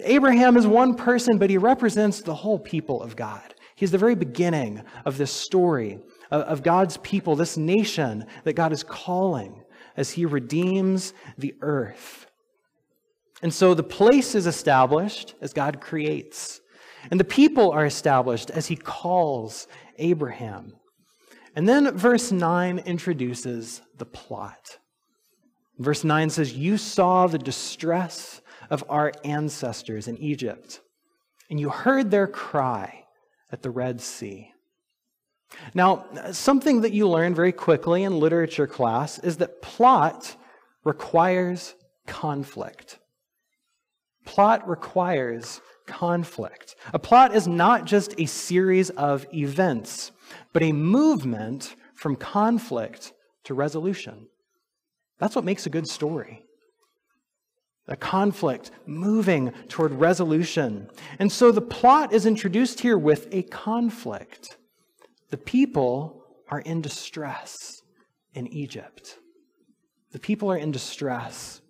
Abraham 0.00 0.56
is 0.56 0.66
one 0.66 0.94
person, 0.94 1.38
but 1.38 1.50
he 1.50 1.58
represents 1.58 2.20
the 2.20 2.34
whole 2.34 2.58
people 2.58 3.02
of 3.02 3.14
God. 3.16 3.54
He's 3.76 3.90
the 3.90 3.98
very 3.98 4.14
beginning 4.14 4.82
of 5.04 5.16
this 5.16 5.32
story 5.32 6.00
of 6.30 6.62
God's 6.62 6.96
people, 6.98 7.36
this 7.36 7.56
nation 7.56 8.26
that 8.44 8.54
God 8.54 8.72
is 8.72 8.82
calling 8.82 9.62
as 9.96 10.10
he 10.10 10.24
redeems 10.24 11.12
the 11.36 11.54
earth. 11.60 12.26
And 13.42 13.52
so 13.52 13.74
the 13.74 13.82
place 13.82 14.34
is 14.34 14.46
established 14.46 15.34
as 15.40 15.52
God 15.52 15.80
creates. 15.80 16.61
And 17.10 17.18
the 17.18 17.24
people 17.24 17.70
are 17.70 17.86
established 17.86 18.50
as 18.50 18.66
he 18.66 18.76
calls 18.76 19.66
Abraham. 19.98 20.74
And 21.54 21.68
then 21.68 21.96
verse 21.96 22.32
9 22.32 22.78
introduces 22.80 23.82
the 23.98 24.06
plot. 24.06 24.78
Verse 25.78 26.04
9 26.04 26.30
says, 26.30 26.54
You 26.54 26.76
saw 26.76 27.26
the 27.26 27.38
distress 27.38 28.40
of 28.70 28.84
our 28.88 29.12
ancestors 29.24 30.08
in 30.08 30.16
Egypt, 30.18 30.80
and 31.50 31.60
you 31.60 31.68
heard 31.68 32.10
their 32.10 32.26
cry 32.26 33.04
at 33.50 33.62
the 33.62 33.70
Red 33.70 34.00
Sea. 34.00 34.52
Now, 35.74 36.06
something 36.32 36.80
that 36.80 36.92
you 36.92 37.08
learn 37.08 37.34
very 37.34 37.52
quickly 37.52 38.04
in 38.04 38.18
literature 38.18 38.66
class 38.66 39.18
is 39.18 39.36
that 39.38 39.60
plot 39.60 40.36
requires 40.84 41.74
conflict. 42.06 42.98
Plot 44.24 44.68
requires 44.68 45.60
conflict. 45.86 46.76
A 46.92 46.98
plot 46.98 47.34
is 47.34 47.48
not 47.48 47.84
just 47.84 48.14
a 48.18 48.26
series 48.26 48.90
of 48.90 49.26
events, 49.34 50.12
but 50.52 50.62
a 50.62 50.72
movement 50.72 51.76
from 51.94 52.16
conflict 52.16 53.12
to 53.44 53.54
resolution. 53.54 54.28
That's 55.18 55.36
what 55.36 55.44
makes 55.44 55.66
a 55.66 55.70
good 55.70 55.88
story. 55.88 56.44
A 57.88 57.96
conflict 57.96 58.70
moving 58.86 59.52
toward 59.68 59.92
resolution. 59.92 60.88
And 61.18 61.30
so 61.30 61.50
the 61.50 61.60
plot 61.60 62.12
is 62.12 62.26
introduced 62.26 62.80
here 62.80 62.98
with 62.98 63.28
a 63.32 63.42
conflict. 63.42 64.56
The 65.30 65.36
people 65.36 66.24
are 66.48 66.60
in 66.60 66.80
distress 66.80 67.82
in 68.34 68.46
Egypt. 68.48 69.18
The 70.12 70.18
people 70.18 70.52
are 70.52 70.56
in 70.58 70.70
distress. 70.70 71.61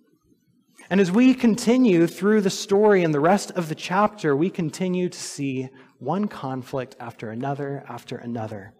And 0.91 1.01
as 1.01 1.11
we 1.11 1.35
continue 1.35 2.07
through 2.07 2.41
the 2.43 2.51
story 2.51 3.03
and 3.03 3.15
the 3.15 3.21
rest 3.21 3.51
of 3.53 3.69
the 3.69 3.75
chapter, 3.75 4.37
we 4.37 4.51
continue 4.51 5.09
to 5.09 5.19
see 5.19 5.69
one 5.99 6.29
conflict 6.29 6.97
after 6.99 7.31
another 7.31 7.85
after 7.89 8.17
another. 8.17 8.75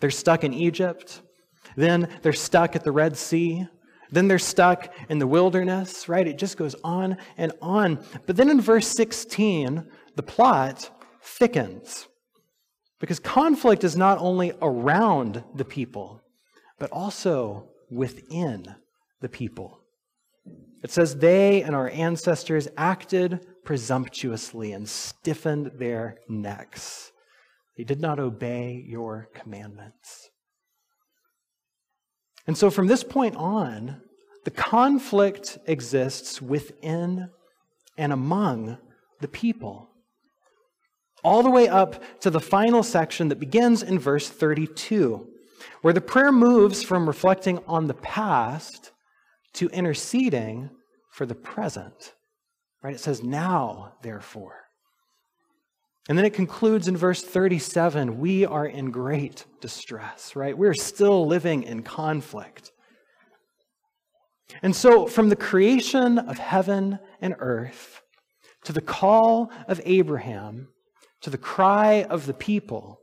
They're 0.00 0.10
stuck 0.10 0.44
in 0.44 0.52
Egypt. 0.52 1.22
Then 1.76 2.08
they're 2.22 2.32
stuck 2.32 2.76
at 2.76 2.84
the 2.84 2.92
Red 2.92 3.16
Sea. 3.16 3.66
Then 4.10 4.28
they're 4.28 4.38
stuck 4.38 4.94
in 5.08 5.18
the 5.18 5.26
wilderness, 5.26 6.08
right? 6.08 6.26
It 6.26 6.38
just 6.38 6.56
goes 6.56 6.76
on 6.84 7.16
and 7.36 7.52
on. 7.60 8.04
But 8.26 8.36
then 8.36 8.50
in 8.50 8.60
verse 8.60 8.86
16, 8.88 9.84
the 10.14 10.22
plot 10.22 10.90
thickens. 11.22 12.06
Because 13.00 13.18
conflict 13.18 13.84
is 13.84 13.96
not 13.96 14.18
only 14.18 14.52
around 14.62 15.42
the 15.54 15.64
people, 15.64 16.22
but 16.78 16.90
also 16.92 17.68
within 17.90 18.76
the 19.20 19.28
people. 19.28 19.80
It 20.86 20.92
says, 20.92 21.16
They 21.16 21.62
and 21.62 21.74
our 21.74 21.90
ancestors 21.90 22.68
acted 22.76 23.44
presumptuously 23.64 24.70
and 24.70 24.88
stiffened 24.88 25.72
their 25.80 26.18
necks. 26.28 27.10
They 27.76 27.82
did 27.82 28.00
not 28.00 28.20
obey 28.20 28.84
your 28.86 29.28
commandments. 29.34 30.30
And 32.46 32.56
so 32.56 32.70
from 32.70 32.86
this 32.86 33.02
point 33.02 33.34
on, 33.34 34.00
the 34.44 34.52
conflict 34.52 35.58
exists 35.66 36.40
within 36.40 37.30
and 37.98 38.12
among 38.12 38.78
the 39.20 39.26
people. 39.26 39.88
All 41.24 41.42
the 41.42 41.50
way 41.50 41.66
up 41.66 42.20
to 42.20 42.30
the 42.30 42.38
final 42.38 42.84
section 42.84 43.26
that 43.30 43.40
begins 43.40 43.82
in 43.82 43.98
verse 43.98 44.28
32, 44.28 45.26
where 45.82 45.92
the 45.92 46.00
prayer 46.00 46.30
moves 46.30 46.84
from 46.84 47.08
reflecting 47.08 47.58
on 47.66 47.88
the 47.88 47.94
past 47.94 48.92
to 49.54 49.68
interceding 49.70 50.70
for 51.16 51.24
the 51.24 51.34
present. 51.34 52.12
Right? 52.82 52.94
It 52.94 53.00
says, 53.00 53.22
Now, 53.22 53.94
therefore. 54.02 54.68
And 56.10 56.16
then 56.16 56.26
it 56.26 56.34
concludes 56.34 56.88
in 56.88 56.96
verse 56.96 57.22
37 57.22 58.18
we 58.18 58.44
are 58.44 58.66
in 58.66 58.90
great 58.90 59.46
distress, 59.62 60.36
right? 60.36 60.56
We're 60.56 60.74
still 60.74 61.26
living 61.26 61.62
in 61.62 61.82
conflict. 61.82 62.70
And 64.62 64.76
so, 64.76 65.06
from 65.06 65.30
the 65.30 65.36
creation 65.36 66.18
of 66.18 66.36
heaven 66.38 66.98
and 67.22 67.34
earth 67.38 68.02
to 68.64 68.74
the 68.74 68.82
call 68.82 69.50
of 69.66 69.80
Abraham 69.84 70.68
to 71.22 71.30
the 71.30 71.38
cry 71.38 72.04
of 72.04 72.26
the 72.26 72.34
people, 72.34 73.00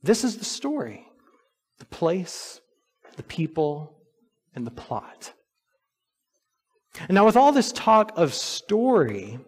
this 0.00 0.22
is 0.22 0.36
the 0.36 0.44
story 0.44 1.08
the 1.80 1.86
place, 1.86 2.60
the 3.16 3.24
people, 3.24 3.98
and 4.54 4.64
the 4.64 4.70
plot. 4.70 5.32
And 7.08 7.14
now, 7.14 7.26
with 7.26 7.36
all 7.36 7.52
this 7.52 7.72
talk 7.72 8.12
of 8.16 8.34
story, 8.34 9.38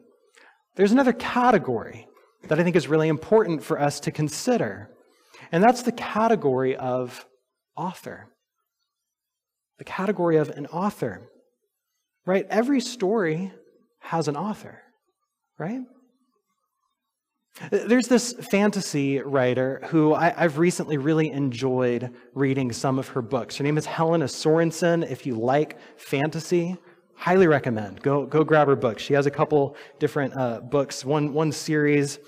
there's 0.77 0.93
another 0.93 1.13
category 1.13 2.07
that 2.49 2.59
I 2.59 2.65
think 2.65 2.77
is 2.77 2.89
really 2.89 3.09
important 3.09 3.63
for 3.63 3.81
us 3.81 4.01
to 4.01 4.11
consider, 4.11 4.91
and 5.53 5.63
that's 5.63 5.83
the 5.83 5.93
category 5.93 6.77
of 6.77 7.25
author. 7.77 8.29
The 9.79 9.85
category 9.85 10.37
of 10.37 10.51
an 10.51 10.67
author, 10.67 11.29
right? 12.27 12.47
Every 12.49 12.81
story 12.81 13.53
has 14.01 14.29
an 14.29 14.37
author, 14.37 14.83
right? 15.59 15.81
There's 17.71 18.09
this 18.09 18.33
fantasy 18.33 19.21
writer 19.21 19.81
who 19.87 20.13
I, 20.13 20.31
have 20.31 20.59
recently 20.59 20.97
really 20.97 21.31
enjoyed 21.31 22.11
reading 22.35 22.73
some 22.73 22.99
of 22.99 23.09
her 23.09 23.23
books. 23.23 23.57
Her 23.57 23.65
name 23.65 23.79
is 23.79 23.87
Helena 23.87 24.25
Sorensen. 24.25 25.09
If 25.09 25.25
you 25.25 25.37
like 25.37 25.79
fantasy, 25.97 26.77
highly 27.17 27.47
recommend. 27.47 28.03
Go, 28.03 28.27
go 28.27 28.45
grab 28.45 28.69
her 28.69 28.77
book. 28.77 28.99
She 28.99 29.15
has 29.15 29.27
a 29.27 29.31
couple 29.31 29.77
different 29.99 30.37
uh, 30.37 30.61
books, 30.61 31.05
one, 31.05 31.33
one 31.33 31.53
series, 31.53 32.19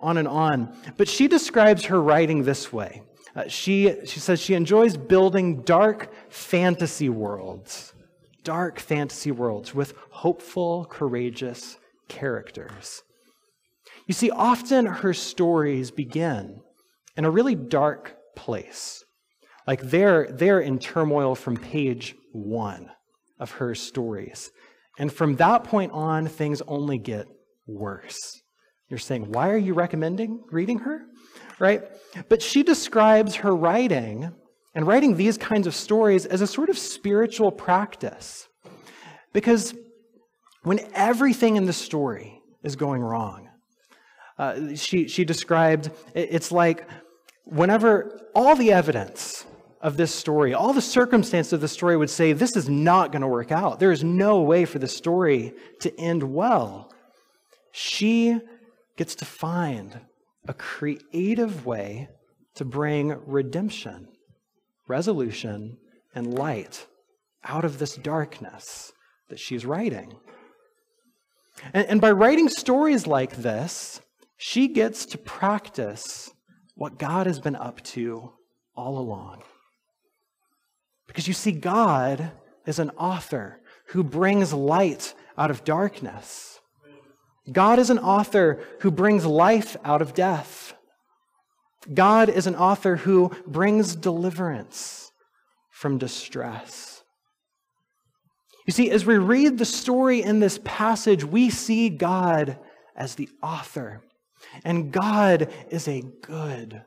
on 0.00 0.18
and 0.18 0.28
on. 0.28 0.74
But 0.96 1.08
she 1.08 1.28
describes 1.28 1.84
her 1.86 2.00
writing 2.00 2.42
this 2.42 2.72
way. 2.72 3.02
Uh, 3.34 3.48
she, 3.48 3.94
she 4.04 4.20
says 4.20 4.40
she 4.40 4.54
enjoys 4.54 4.96
building 4.96 5.62
dark 5.62 6.12
fantasy 6.28 7.08
worlds, 7.08 7.94
dark 8.44 8.78
fantasy 8.78 9.30
worlds 9.30 9.74
with 9.74 9.94
hopeful, 10.10 10.84
courageous 10.86 11.78
characters. 12.08 13.02
You 14.06 14.14
see, 14.14 14.30
often 14.30 14.84
her 14.84 15.14
stories 15.14 15.90
begin 15.90 16.60
in 17.16 17.24
a 17.24 17.30
really 17.30 17.54
dark 17.54 18.16
place. 18.36 19.04
Like 19.66 19.80
they're, 19.80 20.26
they're 20.30 20.60
in 20.60 20.78
turmoil 20.78 21.34
from 21.34 21.56
page 21.56 22.16
one 22.32 22.90
of 23.42 23.50
her 23.50 23.74
stories. 23.74 24.50
And 24.98 25.12
from 25.12 25.36
that 25.36 25.64
point 25.64 25.90
on, 25.92 26.28
things 26.28 26.62
only 26.62 26.96
get 26.96 27.26
worse. 27.66 28.40
You're 28.88 28.98
saying, 28.98 29.32
why 29.32 29.50
are 29.50 29.58
you 29.58 29.74
recommending 29.74 30.44
reading 30.50 30.78
her? 30.80 31.00
Right? 31.58 31.82
But 32.28 32.40
she 32.40 32.62
describes 32.62 33.36
her 33.36 33.54
writing 33.54 34.32
and 34.74 34.86
writing 34.86 35.16
these 35.16 35.36
kinds 35.36 35.66
of 35.66 35.74
stories 35.74 36.24
as 36.24 36.40
a 36.40 36.46
sort 36.46 36.68
of 36.70 36.78
spiritual 36.78 37.50
practice. 37.50 38.48
Because 39.32 39.74
when 40.62 40.78
everything 40.94 41.56
in 41.56 41.64
the 41.64 41.72
story 41.72 42.40
is 42.62 42.76
going 42.76 43.02
wrong, 43.02 43.48
uh, 44.38 44.74
she, 44.76 45.08
she 45.08 45.24
described 45.24 45.90
it's 46.14 46.52
like 46.52 46.86
whenever 47.44 48.20
all 48.34 48.54
the 48.54 48.72
evidence 48.72 49.44
of 49.82 49.96
this 49.96 50.14
story, 50.14 50.54
all 50.54 50.72
the 50.72 50.80
circumstances 50.80 51.52
of 51.52 51.60
the 51.60 51.68
story 51.68 51.96
would 51.96 52.08
say 52.08 52.32
this 52.32 52.56
is 52.56 52.68
not 52.68 53.10
going 53.10 53.22
to 53.22 53.28
work 53.28 53.50
out. 53.50 53.80
There 53.80 53.90
is 53.90 54.04
no 54.04 54.40
way 54.40 54.64
for 54.64 54.78
the 54.78 54.88
story 54.88 55.52
to 55.80 56.00
end 56.00 56.22
well. 56.22 56.92
She 57.72 58.38
gets 58.96 59.16
to 59.16 59.24
find 59.24 60.00
a 60.46 60.54
creative 60.54 61.66
way 61.66 62.08
to 62.54 62.64
bring 62.64 63.16
redemption, 63.26 64.08
resolution, 64.86 65.78
and 66.14 66.32
light 66.32 66.86
out 67.44 67.64
of 67.64 67.78
this 67.78 67.96
darkness 67.96 68.92
that 69.30 69.40
she's 69.40 69.66
writing. 69.66 70.14
And, 71.72 71.86
and 71.88 72.00
by 72.00 72.12
writing 72.12 72.48
stories 72.48 73.06
like 73.06 73.36
this, 73.36 74.00
she 74.36 74.68
gets 74.68 75.06
to 75.06 75.18
practice 75.18 76.30
what 76.74 76.98
God 76.98 77.26
has 77.26 77.40
been 77.40 77.56
up 77.56 77.82
to 77.82 78.32
all 78.76 78.98
along. 78.98 79.42
Because 81.12 81.28
you 81.28 81.34
see, 81.34 81.52
God 81.52 82.32
is 82.64 82.78
an 82.78 82.88
author 82.96 83.60
who 83.88 84.02
brings 84.02 84.54
light 84.54 85.12
out 85.36 85.50
of 85.50 85.62
darkness. 85.62 86.58
God 87.52 87.78
is 87.78 87.90
an 87.90 87.98
author 87.98 88.64
who 88.80 88.90
brings 88.90 89.26
life 89.26 89.76
out 89.84 90.00
of 90.00 90.14
death. 90.14 90.72
God 91.92 92.30
is 92.30 92.46
an 92.46 92.56
author 92.56 92.96
who 92.96 93.30
brings 93.46 93.94
deliverance 93.94 95.12
from 95.70 95.98
distress. 95.98 97.02
You 98.66 98.72
see, 98.72 98.90
as 98.90 99.04
we 99.04 99.18
read 99.18 99.58
the 99.58 99.66
story 99.66 100.22
in 100.22 100.40
this 100.40 100.60
passage, 100.64 101.24
we 101.24 101.50
see 101.50 101.90
God 101.90 102.58
as 102.96 103.16
the 103.16 103.28
author, 103.42 104.02
and 104.64 104.90
God 104.90 105.52
is 105.68 105.88
a 105.88 106.04
good 106.22 106.82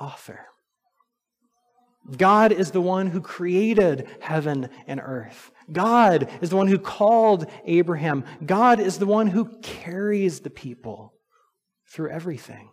author. 0.00 0.46
God 2.14 2.52
is 2.52 2.70
the 2.70 2.80
one 2.80 3.08
who 3.08 3.20
created 3.20 4.08
heaven 4.20 4.68
and 4.86 5.00
earth. 5.02 5.50
God 5.72 6.30
is 6.40 6.50
the 6.50 6.56
one 6.56 6.68
who 6.68 6.78
called 6.78 7.46
Abraham. 7.64 8.24
God 8.44 8.78
is 8.78 8.98
the 8.98 9.06
one 9.06 9.26
who 9.26 9.58
carries 9.60 10.40
the 10.40 10.50
people 10.50 11.14
through 11.90 12.10
everything. 12.10 12.70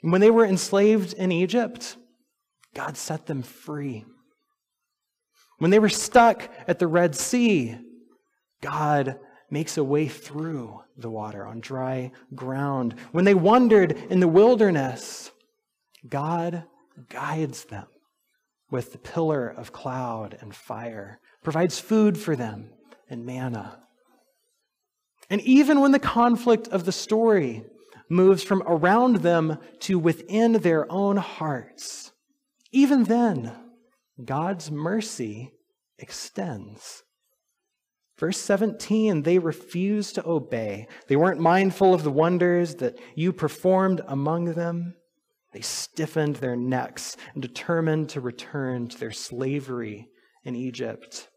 When 0.00 0.20
they 0.20 0.30
were 0.30 0.44
enslaved 0.44 1.12
in 1.14 1.32
Egypt, 1.32 1.96
God 2.74 2.96
set 2.96 3.26
them 3.26 3.42
free. 3.42 4.04
When 5.58 5.70
they 5.70 5.78
were 5.78 5.88
stuck 5.88 6.50
at 6.66 6.78
the 6.78 6.86
Red 6.86 7.14
Sea, 7.14 7.78
God 8.60 9.18
makes 9.50 9.76
a 9.76 9.84
way 9.84 10.08
through 10.08 10.82
the 10.96 11.10
water 11.10 11.46
on 11.46 11.60
dry 11.60 12.10
ground. 12.34 12.94
When 13.12 13.24
they 13.24 13.34
wandered 13.34 13.92
in 13.92 14.20
the 14.20 14.28
wilderness, 14.28 15.30
God 16.08 16.64
guides 17.08 17.64
them 17.64 17.86
with 18.70 18.92
the 18.92 18.98
pillar 18.98 19.48
of 19.48 19.72
cloud 19.72 20.36
and 20.40 20.54
fire, 20.54 21.20
provides 21.42 21.78
food 21.78 22.18
for 22.18 22.34
them 22.34 22.70
and 23.08 23.24
manna. 23.24 23.80
And 25.30 25.40
even 25.42 25.80
when 25.80 25.92
the 25.92 25.98
conflict 25.98 26.68
of 26.68 26.84
the 26.84 26.92
story 26.92 27.64
moves 28.08 28.42
from 28.42 28.62
around 28.66 29.16
them 29.16 29.58
to 29.80 29.98
within 29.98 30.54
their 30.54 30.90
own 30.90 31.16
hearts, 31.16 32.12
even 32.72 33.04
then, 33.04 33.54
God's 34.22 34.70
mercy 34.70 35.52
extends. 35.98 37.02
Verse 38.18 38.38
17, 38.38 39.22
they 39.22 39.38
refused 39.38 40.14
to 40.14 40.28
obey. 40.28 40.86
They 41.08 41.16
weren't 41.16 41.40
mindful 41.40 41.94
of 41.94 42.04
the 42.04 42.12
wonders 42.12 42.76
that 42.76 42.98
you 43.16 43.32
performed 43.32 44.00
among 44.06 44.54
them. 44.54 44.94
They 45.54 45.60
stiffened 45.60 46.36
their 46.36 46.56
necks 46.56 47.16
and 47.32 47.40
determined 47.40 48.08
to 48.10 48.20
return 48.20 48.88
to 48.88 48.98
their 48.98 49.12
slavery 49.12 50.08
in 50.42 50.56
Egypt. 50.56 51.28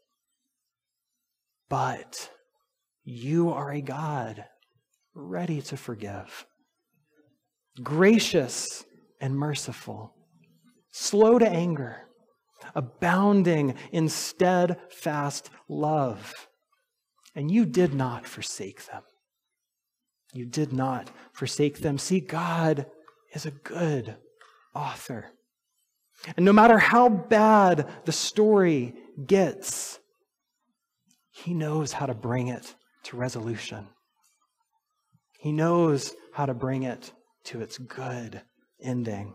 But 1.69 2.31
you 3.03 3.51
are 3.51 3.71
a 3.71 3.79
God 3.79 4.43
ready 5.13 5.61
to 5.61 5.77
forgive, 5.77 6.47
gracious 7.83 8.83
and 9.21 9.37
merciful, 9.37 10.15
slow 10.91 11.37
to 11.37 11.47
anger, 11.47 11.97
abounding 12.73 13.75
in 13.91 14.09
steadfast 14.09 15.51
love. 15.69 16.47
And 17.35 17.51
you 17.51 17.67
did 17.67 17.93
not 17.93 18.25
forsake 18.25 18.87
them. 18.87 19.03
You 20.33 20.45
did 20.45 20.73
not 20.73 21.11
forsake 21.33 21.79
them. 21.79 21.99
See, 21.99 22.19
God 22.19 22.87
is 23.33 23.45
a 23.45 23.51
good 23.51 24.15
author. 24.73 25.31
And 26.35 26.45
no 26.45 26.53
matter 26.53 26.77
how 26.77 27.09
bad 27.09 27.87
the 28.05 28.11
story 28.11 28.95
gets, 29.25 29.99
he 31.31 31.53
knows 31.53 31.93
how 31.93 32.05
to 32.05 32.13
bring 32.13 32.47
it 32.47 32.73
to 33.03 33.17
resolution. 33.17 33.87
He 35.39 35.51
knows 35.51 36.15
how 36.33 36.45
to 36.47 36.53
bring 36.53 36.83
it 36.83 37.11
to 37.45 37.61
its 37.61 37.77
good 37.77 38.41
ending. 38.81 39.33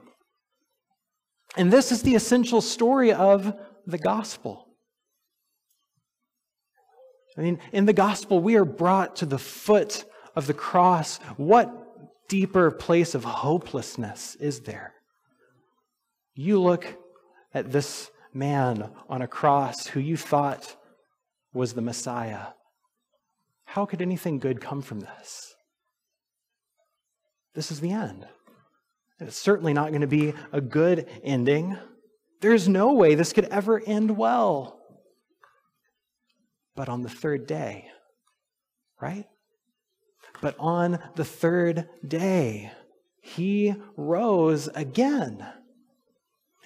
And 1.56 1.72
this 1.72 1.92
is 1.92 2.02
the 2.02 2.14
essential 2.14 2.60
story 2.60 3.12
of 3.12 3.54
the 3.86 3.98
gospel. 3.98 4.68
I 7.36 7.40
mean, 7.40 7.60
in 7.72 7.86
the 7.86 7.92
gospel, 7.92 8.40
we 8.40 8.56
are 8.56 8.64
brought 8.64 9.16
to 9.16 9.26
the 9.26 9.38
foot 9.38 10.04
of 10.36 10.46
the 10.46 10.54
cross. 10.54 11.18
What 11.36 11.81
deeper 12.32 12.70
place 12.70 13.14
of 13.14 13.24
hopelessness 13.24 14.36
is 14.36 14.60
there? 14.60 14.94
You 16.34 16.58
look 16.62 16.96
at 17.52 17.70
this 17.70 18.10
man 18.32 18.90
on 19.06 19.20
a 19.20 19.28
cross 19.28 19.86
who 19.88 20.00
you 20.00 20.16
thought 20.16 20.74
was 21.52 21.74
the 21.74 21.82
Messiah. 21.82 22.54
How 23.66 23.84
could 23.84 24.00
anything 24.00 24.38
good 24.38 24.62
come 24.62 24.80
from 24.80 25.00
this? 25.00 25.54
This 27.54 27.70
is 27.70 27.80
the 27.80 27.92
end. 27.92 28.26
It's 29.20 29.36
certainly 29.36 29.74
not 29.74 29.90
going 29.90 30.00
to 30.00 30.06
be 30.06 30.32
a 30.52 30.62
good 30.62 31.06
ending. 31.22 31.76
There's 32.40 32.66
no 32.66 32.94
way 32.94 33.14
this 33.14 33.34
could 33.34 33.44
ever 33.50 33.82
end 33.86 34.16
well. 34.16 34.80
But 36.74 36.88
on 36.88 37.02
the 37.02 37.10
third 37.10 37.46
day, 37.46 37.90
right? 39.02 39.26
But 40.42 40.56
on 40.58 40.98
the 41.14 41.24
third 41.24 41.88
day, 42.06 42.72
he 43.22 43.74
rose 43.96 44.68
again. 44.74 45.46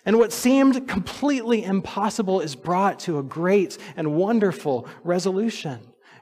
And 0.04 0.18
what 0.18 0.32
seemed 0.32 0.88
completely 0.88 1.62
impossible 1.62 2.40
is 2.40 2.56
brought 2.56 2.98
to 3.00 3.18
a 3.18 3.22
great 3.22 3.76
and 3.96 4.14
wonderful 4.14 4.88
resolution. 5.04 5.80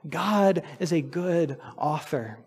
God 0.09 0.65
is 0.81 0.93
a 0.93 1.01
good 1.01 1.59
author. 1.79 2.41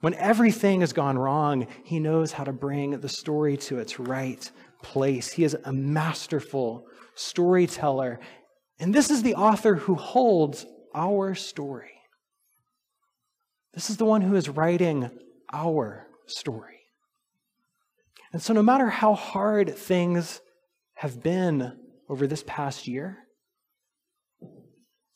When 0.00 0.14
everything 0.14 0.80
has 0.80 0.92
gone 0.92 1.18
wrong, 1.18 1.68
he 1.84 2.00
knows 2.00 2.32
how 2.32 2.44
to 2.44 2.52
bring 2.52 2.98
the 3.00 3.08
story 3.08 3.56
to 3.58 3.78
its 3.78 4.00
right 4.00 4.50
place. 4.82 5.30
He 5.30 5.44
is 5.44 5.56
a 5.64 5.72
masterful 5.72 6.86
storyteller. 7.14 8.18
And 8.80 8.92
this 8.92 9.10
is 9.10 9.22
the 9.22 9.36
author 9.36 9.76
who 9.76 9.94
holds 9.94 10.66
our 10.94 11.34
story. 11.34 11.95
This 13.76 13.90
is 13.90 13.98
the 13.98 14.06
one 14.06 14.22
who 14.22 14.34
is 14.36 14.48
writing 14.48 15.10
our 15.52 16.06
story. 16.24 16.80
And 18.32 18.40
so, 18.40 18.54
no 18.54 18.62
matter 18.62 18.88
how 18.88 19.14
hard 19.14 19.76
things 19.76 20.40
have 20.94 21.22
been 21.22 21.76
over 22.08 22.26
this 22.26 22.42
past 22.46 22.88
year, 22.88 23.18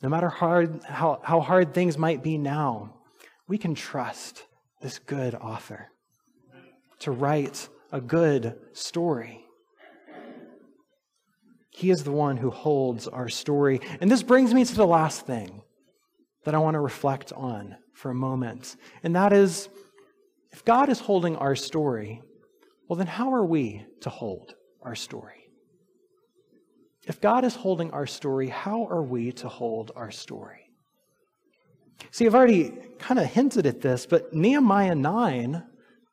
no 0.02 0.10
matter 0.10 0.28
hard, 0.28 0.84
how, 0.84 1.20
how 1.24 1.40
hard 1.40 1.72
things 1.72 1.96
might 1.96 2.22
be 2.22 2.36
now, 2.36 2.96
we 3.48 3.56
can 3.56 3.74
trust 3.74 4.44
this 4.82 4.98
good 4.98 5.34
author 5.34 5.88
to 6.98 7.12
write 7.12 7.66
a 7.90 8.00
good 8.00 8.58
story. 8.74 9.42
He 11.70 11.90
is 11.90 12.04
the 12.04 12.12
one 12.12 12.36
who 12.36 12.50
holds 12.50 13.08
our 13.08 13.30
story. 13.30 13.80
And 14.02 14.10
this 14.10 14.22
brings 14.22 14.52
me 14.52 14.66
to 14.66 14.74
the 14.74 14.86
last 14.86 15.26
thing 15.26 15.62
that 16.44 16.54
I 16.54 16.58
want 16.58 16.74
to 16.74 16.80
reflect 16.80 17.32
on 17.32 17.76
for 18.00 18.10
a 18.10 18.14
moment. 18.14 18.76
And 19.02 19.14
that 19.14 19.32
is 19.32 19.68
if 20.52 20.64
God 20.64 20.88
is 20.88 20.98
holding 20.98 21.36
our 21.36 21.54
story, 21.54 22.22
well, 22.88 22.96
then 22.96 23.06
how 23.06 23.34
are 23.34 23.44
we 23.44 23.84
to 24.00 24.10
hold 24.10 24.54
our 24.82 24.94
story? 24.94 25.50
If 27.06 27.20
God 27.20 27.44
is 27.44 27.54
holding 27.54 27.90
our 27.92 28.06
story, 28.06 28.48
how 28.48 28.86
are 28.86 29.02
we 29.02 29.32
to 29.32 29.48
hold 29.48 29.92
our 29.94 30.10
story? 30.10 30.70
See, 32.10 32.26
I've 32.26 32.34
already 32.34 32.72
kind 32.98 33.20
of 33.20 33.26
hinted 33.26 33.66
at 33.66 33.80
this, 33.80 34.06
but 34.06 34.34
Nehemiah 34.34 34.94
9 34.94 35.62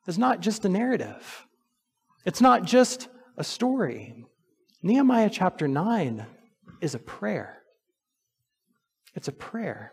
is 0.06 0.18
not 0.18 0.40
just 0.40 0.64
a 0.64 0.68
narrative, 0.68 1.46
it's 2.24 2.40
not 2.40 2.64
just 2.64 3.08
a 3.36 3.44
story. 3.44 4.24
Nehemiah 4.82 5.30
chapter 5.30 5.66
9 5.66 6.26
is 6.80 6.94
a 6.94 6.98
prayer. 6.98 7.62
It's 9.14 9.28
a 9.28 9.32
prayer. 9.32 9.92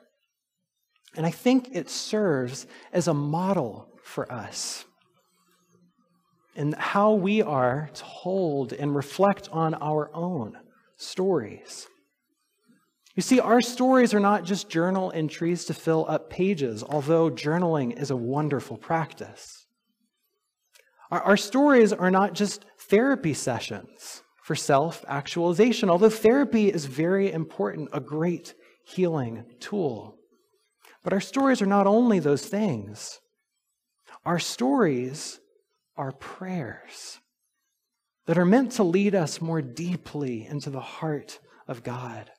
And 1.15 1.25
I 1.25 1.31
think 1.31 1.69
it 1.71 1.89
serves 1.89 2.67
as 2.91 3.07
a 3.07 3.13
model 3.13 3.89
for 4.03 4.31
us 4.31 4.85
in 6.55 6.73
how 6.73 7.13
we 7.13 7.41
are 7.41 7.89
to 7.93 8.03
hold 8.03 8.73
and 8.73 8.95
reflect 8.95 9.49
on 9.51 9.73
our 9.75 10.09
own 10.13 10.57
stories. 10.97 11.87
You 13.15 13.21
see, 13.21 13.39
our 13.39 13.61
stories 13.61 14.13
are 14.13 14.19
not 14.19 14.43
just 14.43 14.69
journal 14.69 15.11
entries 15.15 15.65
to 15.65 15.73
fill 15.73 16.05
up 16.07 16.29
pages, 16.29 16.83
although 16.83 17.29
journaling 17.29 17.97
is 17.97 18.11
a 18.11 18.15
wonderful 18.15 18.77
practice. 18.77 19.65
Our, 21.11 21.21
our 21.21 21.37
stories 21.37 21.93
are 21.93 22.11
not 22.11 22.33
just 22.33 22.65
therapy 22.89 23.33
sessions 23.33 24.21
for 24.43 24.55
self 24.55 25.03
actualization, 25.07 25.89
although 25.89 26.09
therapy 26.09 26.69
is 26.69 26.85
very 26.85 27.31
important, 27.31 27.89
a 27.93 27.99
great 27.99 28.53
healing 28.83 29.45
tool. 29.59 30.17
But 31.05 31.13
our 31.13 31.21
stories 31.21 31.61
are 31.61 31.67
not 31.67 31.85
only 31.85 32.17
those 32.17 32.47
things, 32.47 33.19
our 34.25 34.39
stories 34.39 35.39
are 35.95 36.11
prayers 36.11 37.19
that 38.25 38.39
are 38.39 38.45
meant 38.45 38.71
to 38.73 38.83
lead 38.83 39.13
us 39.13 39.39
more 39.39 39.61
deeply 39.61 40.47
into 40.47 40.71
the 40.71 40.81
heart 40.81 41.39
of 41.67 41.83
God, 41.83 42.31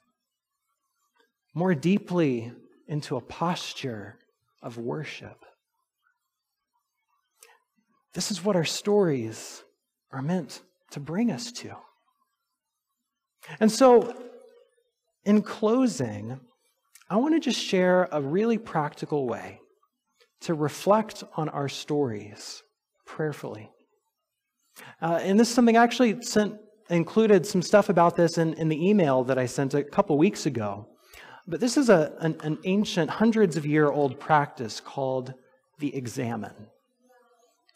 more 1.54 1.76
deeply 1.76 2.52
into 2.88 3.16
a 3.16 3.20
posture 3.20 4.18
of 4.60 4.78
worship. 4.78 5.44
This 8.14 8.32
is 8.32 8.44
what 8.44 8.56
our 8.56 8.64
stories 8.64 9.62
are 10.10 10.22
meant 10.22 10.60
to 10.90 10.98
bring 10.98 11.30
us 11.30 11.52
to. 11.52 11.76
And 13.60 13.70
so, 13.70 14.12
in 15.24 15.42
closing, 15.42 16.40
I 17.08 17.16
want 17.16 17.34
to 17.34 17.40
just 17.40 17.60
share 17.60 18.08
a 18.10 18.20
really 18.20 18.58
practical 18.58 19.26
way 19.26 19.60
to 20.40 20.54
reflect 20.54 21.22
on 21.36 21.48
our 21.48 21.68
stories 21.68 22.62
prayerfully. 23.04 23.70
Uh, 25.00 25.20
and 25.22 25.38
this 25.38 25.48
is 25.48 25.54
something 25.54 25.76
I 25.76 25.84
actually 25.84 26.20
sent, 26.22 26.56
included 26.90 27.46
some 27.46 27.62
stuff 27.62 27.88
about 27.88 28.16
this 28.16 28.38
in, 28.38 28.54
in 28.54 28.68
the 28.68 28.88
email 28.88 29.22
that 29.24 29.38
I 29.38 29.46
sent 29.46 29.74
a 29.74 29.84
couple 29.84 30.18
weeks 30.18 30.46
ago. 30.46 30.88
But 31.46 31.60
this 31.60 31.76
is 31.76 31.88
a, 31.88 32.12
an, 32.18 32.36
an 32.42 32.58
ancient, 32.64 33.08
hundreds 33.08 33.56
of 33.56 33.64
year 33.64 33.88
old 33.88 34.18
practice 34.18 34.80
called 34.80 35.32
the 35.78 35.94
examen. 35.94 36.54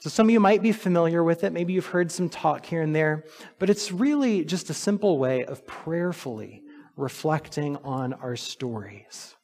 So 0.01 0.11
some 0.11 0.27
of 0.27 0.31
you 0.31 0.41
might 0.41 0.63
be 0.63 0.73
familiar 0.73 1.23
with 1.23 1.45
it. 1.45 1.53
Maybe 1.53 1.73
you've 1.73 1.87
heard 1.87 2.11
some 2.11 2.29
talk 2.29 2.67
here 2.67 2.83
and 2.83 2.97
there, 2.97 3.25
but 3.59 3.71
it's 3.71 3.93
really 3.93 4.45
just 4.45 4.71
a 4.71 4.75
simple 4.75 5.19
way 5.19 5.45
of 5.45 5.67
prayerfully 5.67 6.63
reflecting 7.01 7.77
on 7.79 8.13
our 8.15 8.37
stories. 8.37 9.35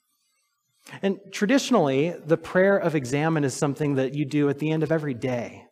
And 1.02 1.18
traditionally, 1.32 2.10
the 2.10 2.36
prayer 2.36 2.76
of 2.76 2.94
examen 2.94 3.42
is 3.44 3.54
something 3.54 3.96
that 3.96 4.14
you 4.14 4.24
do 4.24 4.48
at 4.48 4.58
the 4.58 4.70
end 4.70 4.82
of 4.82 4.92
every 4.92 5.14
day. 5.14 5.64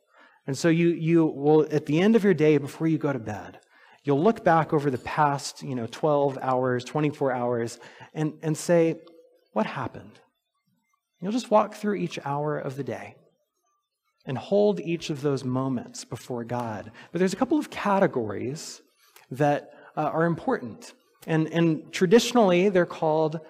And 0.46 0.58
so 0.58 0.68
you, 0.68 0.88
you 0.88 1.24
will, 1.26 1.66
at 1.70 1.86
the 1.86 2.00
end 2.00 2.16
of 2.16 2.24
your 2.24 2.34
day, 2.34 2.58
before 2.58 2.86
you 2.88 2.98
go 2.98 3.12
to 3.12 3.18
bed, 3.18 3.60
you'll 4.02 4.22
look 4.22 4.44
back 4.44 4.72
over 4.72 4.90
the 4.90 4.98
past, 4.98 5.62
you 5.62 5.74
know, 5.74 5.86
12 5.90 6.38
hours, 6.42 6.84
24 6.84 7.32
hours, 7.32 7.78
and, 8.12 8.34
and 8.42 8.56
say, 8.56 8.96
what 9.52 9.66
happened? 9.66 10.18
You'll 11.20 11.32
just 11.32 11.50
walk 11.50 11.74
through 11.74 11.94
each 11.94 12.18
hour 12.24 12.58
of 12.58 12.76
the 12.76 12.84
day 12.84 13.16
and 14.26 14.36
hold 14.36 14.80
each 14.80 15.10
of 15.10 15.22
those 15.22 15.44
moments 15.44 16.04
before 16.04 16.44
God. 16.44 16.90
But 17.12 17.18
there's 17.18 17.32
a 17.32 17.36
couple 17.36 17.58
of 17.58 17.70
categories 17.70 18.82
that 19.30 19.70
uh, 19.96 20.02
are 20.02 20.24
important. 20.24 20.92
And, 21.26 21.48
and 21.48 21.92
traditionally, 21.92 22.68
they're 22.68 22.86
called 22.86 23.40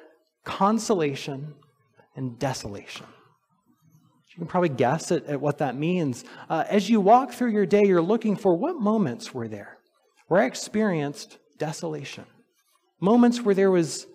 consolation 0.45 1.55
and 2.17 2.39
desolation. 2.39 3.07
You 4.35 4.39
can 4.39 4.47
probably 4.49 4.69
guess 4.69 5.13
at, 5.13 5.27
at 5.27 5.41
what 5.41 5.59
that 5.59 5.77
means. 5.77 6.25
Uh, 6.51 6.65
as 6.69 6.91
you 6.91 7.01
walk 7.01 7.33
through 7.33 7.53
your 7.53 7.67
day, 7.67 7.85
you're 7.85 8.03
looking 8.03 8.35
for 8.35 8.57
what 8.57 8.81
moments 8.81 9.33
were 9.33 9.47
there 9.49 9.79
where 10.29 10.43
I 10.43 10.47
experienced 10.47 11.39
desolation, 11.59 12.25
moments 13.01 13.43
where 13.43 13.55
there 13.55 13.71
was 13.71 14.07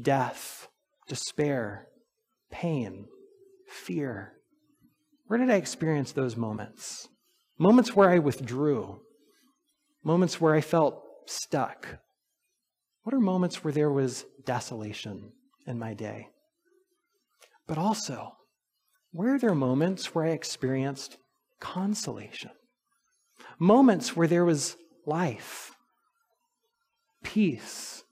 death, 0.00 0.68
despair, 1.06 1.86
pain, 2.50 3.06
fear, 3.68 4.32
where 5.26 5.38
did 5.38 5.50
I 5.50 5.54
experience 5.54 6.10
those 6.10 6.36
moments? 6.36 7.08
Moments 7.56 7.94
where 7.94 8.10
I 8.10 8.18
withdrew, 8.18 8.98
moments 10.02 10.40
where 10.40 10.54
I 10.54 10.60
felt 10.60 11.04
stuck. 11.26 12.00
What 13.10 13.16
are 13.16 13.20
moments 13.20 13.64
where 13.64 13.72
there 13.72 13.90
was 13.90 14.24
desolation 14.44 15.32
in 15.66 15.80
my 15.80 15.94
day? 15.94 16.28
But 17.66 17.76
also, 17.76 18.36
where 19.10 19.34
are 19.34 19.38
there 19.40 19.52
moments 19.52 20.14
where 20.14 20.26
I 20.26 20.28
experienced 20.28 21.16
consolation? 21.58 22.52
Moments 23.58 24.14
where 24.14 24.28
there 24.28 24.44
was 24.44 24.76
life, 25.06 25.72
peace, 27.24 28.04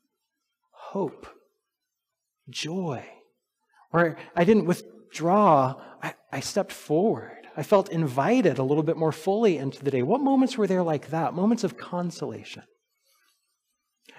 hope, 0.72 1.28
joy, 2.50 3.06
where 3.92 4.16
I 4.34 4.42
didn't 4.42 4.66
withdraw 4.66 5.76
I, 6.02 6.14
I 6.32 6.40
stepped 6.40 6.72
forward. 6.72 7.46
I 7.56 7.62
felt 7.62 7.88
invited 7.90 8.58
a 8.58 8.64
little 8.64 8.82
bit 8.82 8.96
more 8.96 9.12
fully 9.12 9.58
into 9.58 9.84
the 9.84 9.92
day. 9.92 10.02
What 10.02 10.22
moments 10.22 10.58
were 10.58 10.66
there 10.66 10.82
like 10.82 11.10
that? 11.10 11.34
Moments 11.34 11.62
of 11.62 11.78
consolation. 11.78 12.64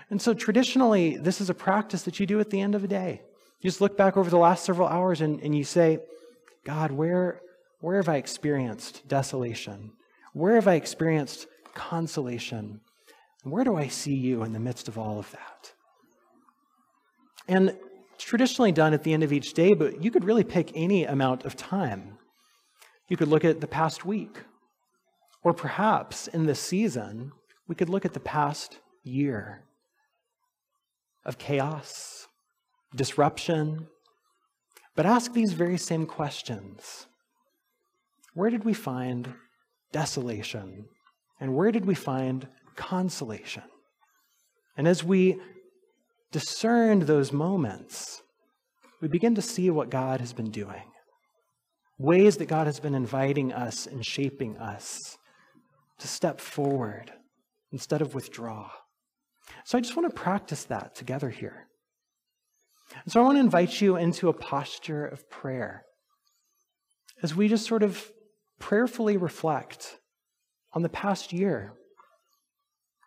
And 0.09 0.21
so 0.21 0.33
traditionally, 0.33 1.17
this 1.17 1.39
is 1.39 1.49
a 1.49 1.53
practice 1.53 2.03
that 2.03 2.19
you 2.19 2.25
do 2.25 2.39
at 2.39 2.49
the 2.49 2.61
end 2.61 2.75
of 2.75 2.83
a 2.83 2.87
day. 2.87 3.21
You 3.61 3.69
just 3.69 3.81
look 3.81 3.97
back 3.97 4.17
over 4.17 4.29
the 4.29 4.37
last 4.37 4.65
several 4.65 4.87
hours 4.87 5.21
and, 5.21 5.39
and 5.41 5.55
you 5.55 5.63
say, 5.63 5.99
God, 6.65 6.91
where, 6.91 7.41
where 7.81 7.97
have 7.97 8.09
I 8.09 8.15
experienced 8.15 9.07
desolation? 9.07 9.91
Where 10.33 10.55
have 10.55 10.67
I 10.67 10.75
experienced 10.75 11.47
consolation? 11.73 12.81
Where 13.43 13.63
do 13.63 13.75
I 13.75 13.87
see 13.87 14.15
you 14.15 14.43
in 14.43 14.53
the 14.53 14.59
midst 14.59 14.87
of 14.87 14.97
all 14.97 15.19
of 15.19 15.29
that? 15.31 15.73
And 17.47 17.77
traditionally 18.17 18.71
done 18.71 18.93
at 18.93 19.03
the 19.03 19.13
end 19.13 19.23
of 19.23 19.33
each 19.33 19.53
day, 19.53 19.73
but 19.73 20.03
you 20.03 20.11
could 20.11 20.23
really 20.23 20.43
pick 20.43 20.71
any 20.75 21.05
amount 21.05 21.45
of 21.45 21.55
time. 21.55 22.17
You 23.07 23.17
could 23.17 23.27
look 23.27 23.45
at 23.45 23.61
the 23.61 23.67
past 23.67 24.05
week, 24.05 24.37
or 25.43 25.53
perhaps 25.53 26.27
in 26.27 26.45
this 26.45 26.59
season, 26.59 27.31
we 27.67 27.75
could 27.75 27.89
look 27.89 28.05
at 28.05 28.13
the 28.13 28.19
past 28.19 28.79
year 29.03 29.63
of 31.25 31.37
chaos, 31.37 32.27
disruption, 32.95 33.87
but 34.95 35.05
ask 35.05 35.33
these 35.33 35.53
very 35.53 35.77
same 35.77 36.05
questions. 36.05 37.07
Where 38.33 38.49
did 38.49 38.65
we 38.65 38.73
find 38.73 39.33
desolation? 39.91 40.85
And 41.39 41.55
where 41.55 41.71
did 41.71 41.85
we 41.85 41.95
find 41.95 42.47
consolation? 42.75 43.63
And 44.77 44.87
as 44.87 45.03
we 45.03 45.39
discern 46.31 46.99
those 46.99 47.31
moments, 47.31 48.21
we 49.01 49.07
begin 49.07 49.35
to 49.35 49.41
see 49.41 49.69
what 49.69 49.89
God 49.89 50.19
has 50.19 50.33
been 50.33 50.51
doing. 50.51 50.83
Ways 51.97 52.37
that 52.37 52.47
God 52.47 52.67
has 52.67 52.79
been 52.79 52.95
inviting 52.95 53.51
us 53.51 53.87
and 53.87 54.05
shaping 54.05 54.57
us 54.57 55.17
to 55.99 56.07
step 56.07 56.39
forward 56.39 57.11
instead 57.71 58.01
of 58.01 58.13
withdraw. 58.13 58.69
So 59.69 59.77
I 59.77 59.81
just 59.81 59.95
want 59.95 60.09
to 60.09 60.19
practice 60.19 60.63
that 60.63 60.95
together 60.95 61.29
here. 61.29 61.67
And 63.03 63.13
so 63.13 63.21
I 63.21 63.23
want 63.23 63.35
to 63.35 63.41
invite 63.41 63.79
you 63.79 63.97
into 63.97 64.27
a 64.27 64.33
posture 64.33 65.05
of 65.05 65.29
prayer 65.29 65.85
as 67.21 67.35
we 67.35 67.47
just 67.47 67.67
sort 67.67 67.83
of 67.83 68.11
prayerfully 68.57 69.15
reflect 69.15 69.99
on 70.73 70.81
the 70.81 70.89
past 70.89 71.31
year 71.31 71.73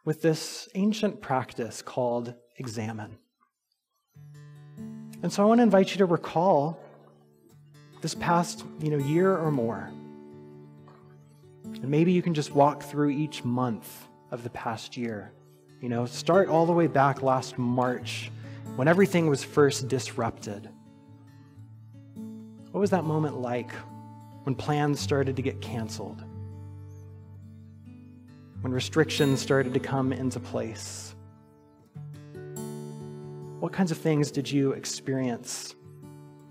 with 0.05 0.23
this 0.23 0.69
ancient 0.77 1.21
practice 1.21 1.83
called 1.83 2.33
Examen. 2.61 3.19
And 5.21 5.33
so 5.33 5.43
I 5.43 5.47
want 5.47 5.59
to 5.59 5.65
invite 5.65 5.91
you 5.91 5.99
to 5.99 6.07
recall 6.07 6.79
this 8.03 8.15
past, 8.15 8.65
you 8.79 8.91
know, 8.91 9.05
year 9.05 9.37
or 9.37 9.51
more. 9.51 9.91
And 11.65 11.89
maybe 11.89 12.13
you 12.13 12.23
can 12.23 12.35
just 12.35 12.53
walk 12.53 12.85
through 12.85 13.11
each 13.11 13.43
month 13.43 14.07
of 14.31 14.45
the 14.45 14.51
past 14.51 14.97
year. 14.97 15.33
You 15.83 15.89
know, 15.89 16.07
start 16.07 16.49
all 16.49 16.65
the 16.65 16.73
way 16.73 16.87
back 16.87 17.23
last 17.25 17.59
March 17.59 18.31
when 18.77 18.87
everything 18.87 19.27
was 19.27 19.43
first 19.43 19.89
disrupted. 19.89 20.69
What 22.71 22.81
was 22.81 22.91
that 22.91 23.03
moment 23.03 23.39
like 23.39 23.73
when 24.45 24.55
plans 24.55 25.01
started 25.01 25.35
to 25.35 25.43
get 25.43 25.61
canceled? 25.61 26.23
When 28.61 28.73
restrictions 28.73 29.41
started 29.41 29.75
to 29.75 29.81
come 29.81 30.13
into 30.13 30.39
place? 30.39 31.17
What 33.59 33.73
kinds 33.73 33.91
of 33.91 33.99
things 33.99 34.31
did 34.31 34.49
you 34.49 34.75
experience 34.75 35.75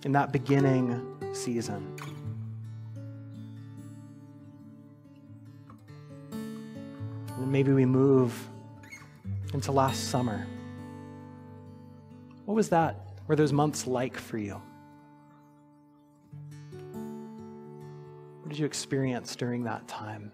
in 0.04 0.12
that 0.12 0.34
beginning 0.34 1.02
season? 1.32 1.96
And 6.34 7.50
maybe 7.50 7.72
we 7.72 7.86
move 7.86 8.51
into 9.54 9.72
last 9.72 10.10
summer. 10.10 10.48
What 12.46 12.56
was 12.56 12.70
that? 12.70 13.08
Were 13.28 13.36
those 13.36 13.54
months 13.54 13.88
like 13.88 14.18
for 14.18 14.38
you? 14.38 14.62
What 18.42 18.50
did 18.50 18.60
you 18.60 18.66
experience 18.66 19.36
during 19.36 19.64
that 19.64 19.88
time? 19.88 20.32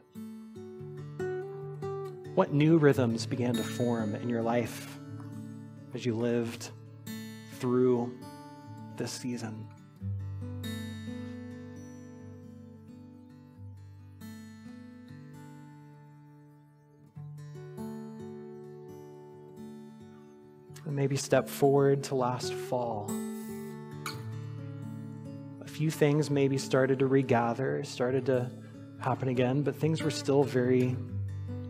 What 2.36 2.54
new 2.54 2.78
rhythms 2.78 3.26
began 3.26 3.54
to 3.56 3.64
form 3.64 4.16
in 4.16 4.30
your 4.30 4.42
life 4.42 5.00
as 5.94 6.06
you 6.06 6.16
lived 6.16 6.70
through 7.60 8.16
this 8.96 9.12
season. 9.12 9.68
And 20.88 20.96
maybe 20.96 21.18
step 21.18 21.50
forward 21.50 22.04
to 22.06 22.16
last 22.16 22.54
fall. 22.54 23.12
A 25.60 25.68
few 25.68 25.92
things 25.92 26.32
maybe 26.32 26.58
started 26.58 27.00
to 27.00 27.08
regather, 27.08 27.84
started 27.84 28.26
to 28.28 28.50
happen 29.02 29.28
again, 29.28 29.64
but 29.64 29.76
things 29.76 30.02
were 30.02 30.10
still 30.10 30.44
very, 30.44 30.96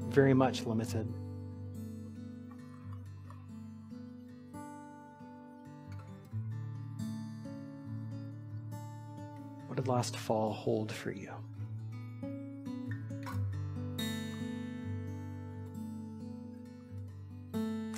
very 0.08 0.36
much 0.36 0.68
limited. 0.68 1.12
What 9.66 9.78
did 9.78 9.88
last 9.88 10.16
fall 10.16 10.54
hold 10.54 10.92
for 10.92 11.12
you? 11.12 11.32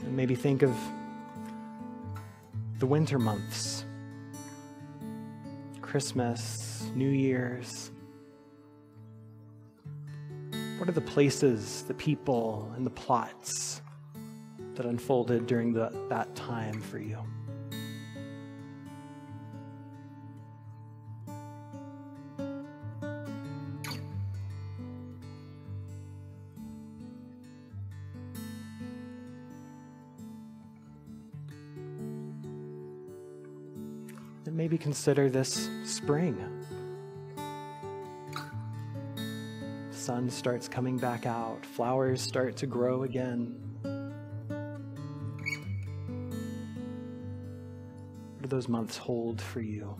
Maybe 0.06 0.36
think 0.36 0.64
of 0.64 0.74
the 2.80 2.88
winter 2.88 3.20
months 3.20 3.86
Christmas, 5.82 6.86
New 6.94 7.10
Year's. 7.10 7.92
What 10.78 10.88
are 10.88 10.94
the 10.94 11.02
places, 11.02 11.84
the 11.88 11.96
people, 11.96 12.72
and 12.76 12.86
the 12.86 12.92
plots 12.92 13.82
that 14.76 14.86
unfolded 14.86 15.48
during 15.48 15.74
the, 15.74 15.92
that 16.10 16.36
time 16.36 16.80
for 16.80 17.00
you? 17.00 17.18
Consider 34.80 35.30
this 35.30 35.70
spring. 35.84 36.60
sun 40.10 40.28
starts 40.28 40.68
coming 40.68 40.98
back 40.98 41.28
out, 41.28 41.64
flowers 41.64 42.20
start 42.20 42.56
to 42.56 42.66
grow 42.66 43.04
again. 43.04 43.56
What 48.34 48.42
do 48.42 48.48
those 48.48 48.68
months 48.68 48.98
hold 48.98 49.40
for 49.40 49.62
you? 49.62 49.96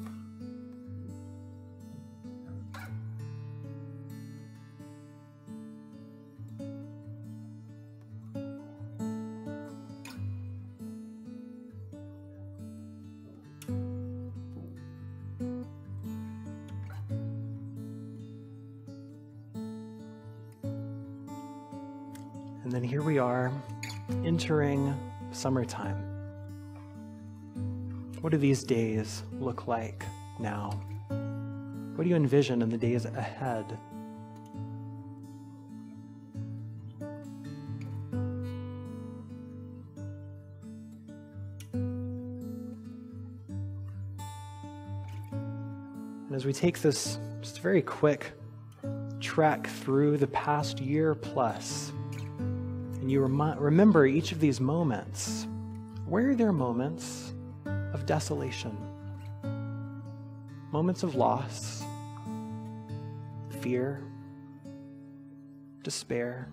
And 22.70 22.76
then 22.76 22.84
here 22.84 23.02
we 23.02 23.18
are 23.18 23.52
entering 24.24 24.96
summertime. 25.32 25.98
What 28.22 28.30
do 28.30 28.38
these 28.38 28.64
days 28.64 29.24
look 29.40 29.66
like 29.66 30.06
now? 30.38 30.80
What 31.96 32.04
do 32.04 32.10
you 32.12 32.16
envision 32.16 32.62
in 32.62 32.70
the 32.70 32.78
days 32.78 33.06
ahead? 33.06 33.76
And 46.28 46.36
as 46.36 46.46
we 46.46 46.54
take 46.54 46.82
this 46.82 47.18
just 47.42 47.62
very 47.62 47.82
quick 47.82 48.34
trek 49.20 49.66
through 49.66 50.18
the 50.18 50.28
past 50.28 50.80
year 50.80 51.16
plus, 51.16 51.92
and 53.10 53.14
you 53.16 53.22
remi- 53.22 53.58
remember 53.58 54.06
each 54.06 54.32
of 54.32 54.40
these 54.40 54.60
moments, 54.60 55.48
where 56.06 56.30
are 56.30 56.36
there 56.36 56.54
moments 56.54 57.34
of 57.92 58.06
desolation? 58.06 58.78
Moments 60.72 61.02
of 61.02 61.16
loss, 61.16 61.84
fear, 63.62 64.04
despair, 65.82 66.50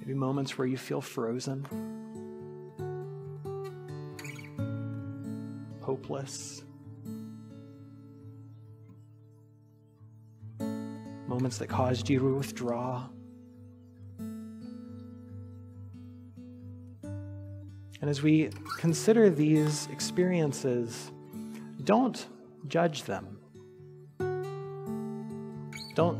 maybe 0.00 0.14
moments 0.14 0.58
where 0.58 0.66
you 0.66 0.76
feel 0.76 1.00
frozen, 1.00 1.64
hopeless. 5.80 6.64
Moments 11.28 11.58
that 11.58 11.68
caused 11.68 12.10
you 12.10 12.18
to 12.18 12.34
withdraw. 12.34 13.08
And 18.00 18.08
as 18.08 18.22
we 18.22 18.50
consider 18.78 19.28
these 19.28 19.88
experiences, 19.90 21.10
don't 21.84 22.26
judge 22.68 23.04
them. 23.04 23.38
Don't, 25.94 26.18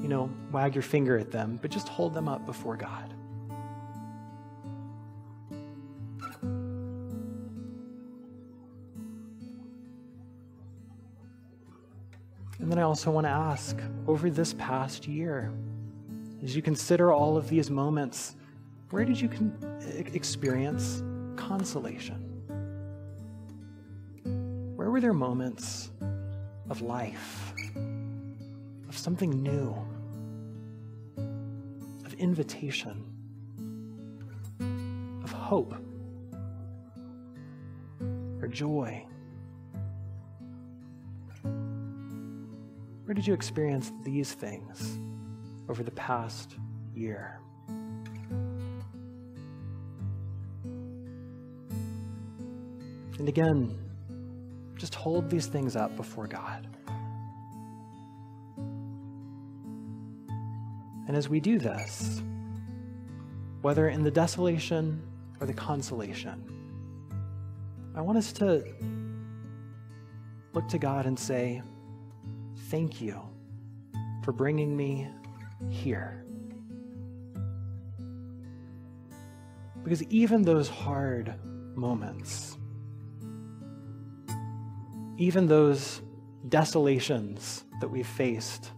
you 0.00 0.08
know, 0.08 0.30
wag 0.52 0.74
your 0.74 0.82
finger 0.82 1.18
at 1.18 1.30
them, 1.30 1.58
but 1.60 1.70
just 1.70 1.88
hold 1.88 2.14
them 2.14 2.28
up 2.28 2.46
before 2.46 2.76
God. 2.76 3.12
And 12.60 12.72
then 12.72 12.78
I 12.78 12.82
also 12.82 13.10
want 13.10 13.26
to 13.26 13.30
ask 13.30 13.78
over 14.06 14.30
this 14.30 14.54
past 14.54 15.06
year, 15.06 15.52
as 16.42 16.56
you 16.56 16.62
consider 16.62 17.12
all 17.12 17.36
of 17.36 17.48
these 17.48 17.70
moments, 17.70 18.34
where 18.90 19.04
did 19.04 19.20
you 19.20 19.30
experience 20.12 21.02
consolation? 21.48 22.20
Where 24.76 24.90
were 24.90 25.00
there 25.00 25.14
moments 25.14 25.90
of 26.68 26.82
life, 26.82 27.54
of 28.86 28.96
something 28.96 29.42
new, 29.42 29.74
of 32.04 32.12
invitation, 32.18 33.02
of 35.24 35.32
hope, 35.32 35.74
or 38.42 38.48
joy? 38.48 39.02
Where 43.04 43.14
did 43.14 43.26
you 43.26 43.32
experience 43.32 43.90
these 44.04 44.34
things 44.34 44.98
over 45.70 45.82
the 45.82 45.92
past 45.92 46.56
year? 46.94 47.40
And 53.18 53.28
again, 53.28 53.76
just 54.76 54.94
hold 54.94 55.28
these 55.28 55.46
things 55.46 55.76
up 55.76 55.96
before 55.96 56.26
God. 56.26 56.66
And 61.06 61.16
as 61.16 61.28
we 61.28 61.40
do 61.40 61.58
this, 61.58 62.22
whether 63.62 63.88
in 63.88 64.04
the 64.04 64.10
desolation 64.10 65.02
or 65.40 65.46
the 65.46 65.54
consolation, 65.54 66.44
I 67.94 68.02
want 68.02 68.18
us 68.18 68.32
to 68.34 68.62
look 70.52 70.68
to 70.68 70.78
God 70.78 71.06
and 71.06 71.18
say, 71.18 71.62
Thank 72.70 73.00
you 73.00 73.20
for 74.22 74.32
bringing 74.32 74.76
me 74.76 75.08
here. 75.70 76.22
Because 79.82 80.02
even 80.04 80.42
those 80.42 80.68
hard 80.68 81.34
moments, 81.74 82.57
even 85.18 85.48
those 85.48 86.00
desolations 86.48 87.64
that 87.80 87.88
we've 87.88 88.06
faced, 88.06 88.70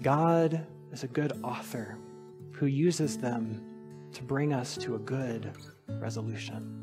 God 0.00 0.66
is 0.90 1.04
a 1.04 1.08
good 1.08 1.38
author 1.44 1.98
who 2.52 2.64
uses 2.64 3.18
them 3.18 3.62
to 4.14 4.22
bring 4.22 4.54
us 4.54 4.76
to 4.78 4.94
a 4.94 4.98
good 4.98 5.52
resolution. 6.00 6.82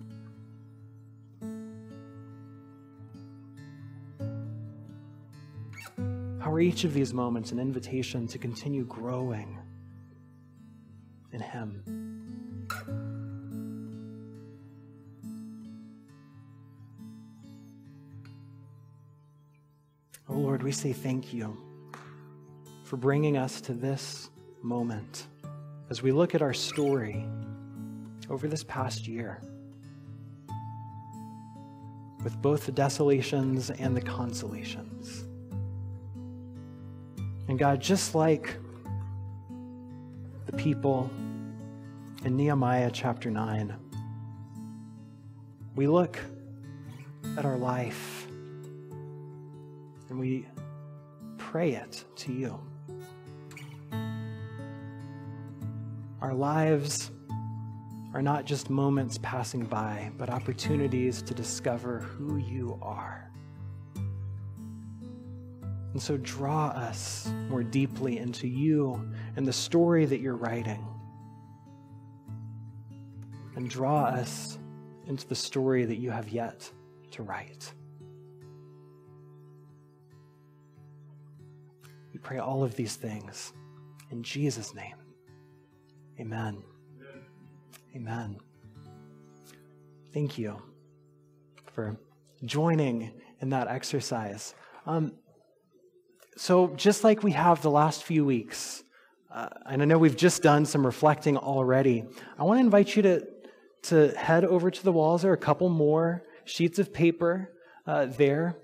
How 6.39 6.51
are 6.51 6.59
each 6.59 6.83
of 6.83 6.93
these 6.93 7.11
moments 7.11 7.51
an 7.51 7.59
invitation 7.59 8.27
to 8.27 8.37
continue 8.37 8.85
growing 8.85 9.57
in 11.31 11.39
Him? 11.39 12.12
Oh 20.29 20.35
Lord, 20.35 20.63
we 20.63 20.71
say 20.71 20.93
thank 20.93 21.33
you 21.33 21.57
for 22.85 22.95
bringing 22.95 23.35
us 23.35 23.59
to 23.61 23.73
this 23.73 24.29
moment 24.61 25.27
as 25.89 26.01
we 26.01 26.13
look 26.13 26.33
at 26.33 26.41
our 26.41 26.53
story 26.53 27.25
over 28.29 28.47
this 28.47 28.63
past 28.63 29.05
year 29.05 29.41
with 32.23 32.41
both 32.41 32.65
the 32.65 32.71
desolations 32.71 33.69
and 33.69 33.97
the 33.97 34.01
consolations. 34.01 35.25
And 37.49 37.59
God, 37.59 37.81
just 37.81 38.15
like 38.15 38.55
the 40.45 40.53
people 40.53 41.11
in 42.23 42.37
Nehemiah 42.37 42.91
chapter 42.91 43.29
9, 43.29 43.75
we 45.75 45.87
look 45.87 46.17
at 47.37 47.43
our 47.43 47.57
life 47.57 48.22
and 50.09 50.19
we 50.19 50.47
pray 51.37 51.73
it 51.73 52.03
to 52.15 52.31
you. 52.31 52.59
Our 56.21 56.33
lives 56.33 57.11
are 58.13 58.21
not 58.21 58.45
just 58.45 58.69
moments 58.69 59.19
passing 59.21 59.65
by, 59.65 60.11
but 60.17 60.29
opportunities 60.29 61.21
to 61.23 61.33
discover 61.33 61.99
who 61.99 62.37
you 62.37 62.79
are. 62.81 63.29
And 65.93 66.01
so 66.01 66.17
draw 66.17 66.67
us 66.67 67.31
more 67.49 67.63
deeply 67.63 68.17
into 68.17 68.47
you 68.47 69.11
and 69.35 69.45
the 69.45 69.53
story 69.53 70.05
that 70.05 70.19
you're 70.19 70.35
writing. 70.35 70.85
And 73.55 73.69
draw 73.69 74.05
us 74.05 74.57
into 75.07 75.27
the 75.27 75.35
story 75.35 75.85
that 75.85 75.97
you 75.97 76.09
have 76.09 76.29
yet 76.29 76.71
to 77.11 77.21
write. 77.21 77.73
Pray 82.23 82.39
all 82.39 82.63
of 82.63 82.75
these 82.75 82.95
things 82.95 83.53
in 84.11 84.23
Jesus' 84.23 84.73
name. 84.73 84.95
Amen. 86.19 86.63
Amen. 87.95 88.37
Thank 90.13 90.37
you. 90.37 90.61
for 91.73 91.97
joining 92.45 93.11
in 93.41 93.49
that 93.49 93.67
exercise. 93.67 94.53
Um, 94.85 95.13
so, 96.37 96.67
just 96.75 97.03
like 97.03 97.23
we 97.23 97.31
have 97.31 97.61
the 97.61 97.71
last 97.71 98.03
few 98.03 98.25
weeks, 98.25 98.83
uh, 99.33 99.49
and 99.65 99.81
I 99.81 99.85
know 99.85 99.97
we've 99.97 100.17
just 100.17 100.41
done 100.43 100.65
some 100.65 100.85
reflecting 100.85 101.37
already, 101.37 102.05
I 102.37 102.43
want 102.43 102.59
to 102.59 102.63
invite 102.63 102.95
you 102.95 103.01
to, 103.03 103.27
to 103.83 104.09
head 104.17 104.45
over 104.45 104.71
to 104.71 104.83
the 104.83 104.91
walls. 104.91 105.23
There 105.23 105.31
are 105.31 105.35
a 105.35 105.37
couple 105.37 105.69
more 105.69 106.23
sheets 106.45 106.79
of 106.79 106.93
paper 106.93 107.51
uh, 107.85 108.05
there. 108.05 108.57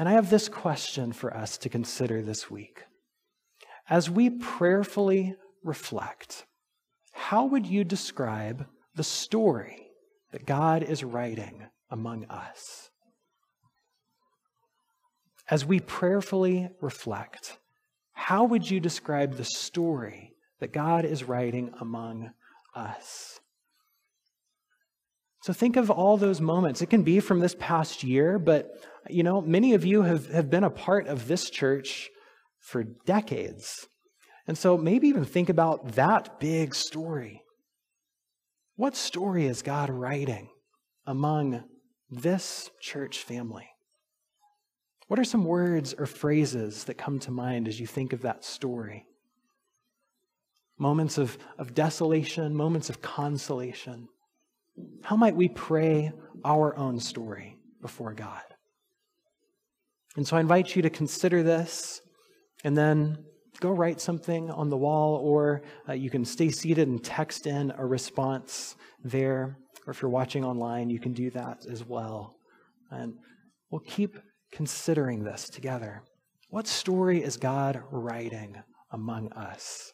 And 0.00 0.08
I 0.08 0.12
have 0.12 0.30
this 0.30 0.48
question 0.48 1.12
for 1.12 1.36
us 1.36 1.58
to 1.58 1.68
consider 1.68 2.22
this 2.22 2.50
week. 2.50 2.84
As 3.86 4.08
we 4.08 4.30
prayerfully 4.30 5.36
reflect, 5.62 6.46
how 7.12 7.44
would 7.44 7.66
you 7.66 7.84
describe 7.84 8.66
the 8.94 9.04
story 9.04 9.88
that 10.32 10.46
God 10.46 10.82
is 10.82 11.04
writing 11.04 11.66
among 11.90 12.24
us? 12.30 12.88
As 15.50 15.66
we 15.66 15.80
prayerfully 15.80 16.70
reflect, 16.80 17.58
how 18.14 18.44
would 18.44 18.70
you 18.70 18.80
describe 18.80 19.34
the 19.34 19.44
story 19.44 20.32
that 20.60 20.72
God 20.72 21.04
is 21.04 21.24
writing 21.24 21.74
among 21.78 22.30
us? 22.74 23.38
So 25.42 25.52
think 25.52 25.76
of 25.76 25.90
all 25.90 26.16
those 26.16 26.40
moments. 26.40 26.82
It 26.82 26.90
can 26.90 27.02
be 27.02 27.20
from 27.20 27.40
this 27.40 27.56
past 27.58 28.04
year, 28.04 28.38
but 28.38 28.70
you 29.08 29.22
know, 29.22 29.40
many 29.40 29.74
of 29.74 29.84
you 29.84 30.02
have, 30.02 30.30
have 30.30 30.50
been 30.50 30.64
a 30.64 30.70
part 30.70 31.06
of 31.06 31.28
this 31.28 31.48
church 31.48 32.10
for 32.58 32.84
decades. 32.84 33.86
And 34.46 34.58
so 34.58 34.76
maybe 34.76 35.08
even 35.08 35.24
think 35.24 35.48
about 35.48 35.92
that 35.92 36.40
big 36.40 36.74
story. 36.74 37.42
What 38.76 38.96
story 38.96 39.46
is 39.46 39.62
God 39.62 39.90
writing 39.90 40.48
among 41.06 41.64
this 42.10 42.70
church 42.80 43.18
family? 43.18 43.68
What 45.08 45.18
are 45.18 45.24
some 45.24 45.44
words 45.44 45.94
or 45.94 46.06
phrases 46.06 46.84
that 46.84 46.98
come 46.98 47.18
to 47.20 47.30
mind 47.30 47.66
as 47.66 47.80
you 47.80 47.86
think 47.86 48.12
of 48.12 48.22
that 48.22 48.44
story? 48.44 49.06
Moments 50.78 51.18
of, 51.18 51.36
of 51.58 51.74
desolation, 51.74 52.54
moments 52.54 52.90
of 52.90 53.02
consolation. 53.02 54.08
How 55.02 55.16
might 55.16 55.36
we 55.36 55.48
pray 55.48 56.12
our 56.44 56.76
own 56.76 57.00
story 57.00 57.58
before 57.80 58.14
God? 58.14 58.42
And 60.16 60.26
so 60.26 60.36
I 60.36 60.40
invite 60.40 60.74
you 60.74 60.82
to 60.82 60.90
consider 60.90 61.42
this 61.42 62.00
and 62.64 62.76
then 62.76 63.18
go 63.60 63.70
write 63.70 64.00
something 64.00 64.50
on 64.50 64.70
the 64.70 64.76
wall, 64.76 65.16
or 65.16 65.62
uh, 65.88 65.92
you 65.92 66.10
can 66.10 66.24
stay 66.24 66.50
seated 66.50 66.88
and 66.88 67.02
text 67.02 67.46
in 67.46 67.72
a 67.76 67.86
response 67.86 68.74
there. 69.04 69.58
Or 69.86 69.92
if 69.92 70.02
you're 70.02 70.10
watching 70.10 70.44
online, 70.44 70.90
you 70.90 70.98
can 70.98 71.12
do 71.12 71.30
that 71.30 71.66
as 71.70 71.84
well. 71.84 72.34
And 72.90 73.14
we'll 73.70 73.82
keep 73.82 74.16
considering 74.52 75.22
this 75.22 75.48
together. 75.48 76.02
What 76.48 76.66
story 76.66 77.22
is 77.22 77.36
God 77.36 77.82
writing 77.90 78.56
among 78.90 79.32
us? 79.32 79.92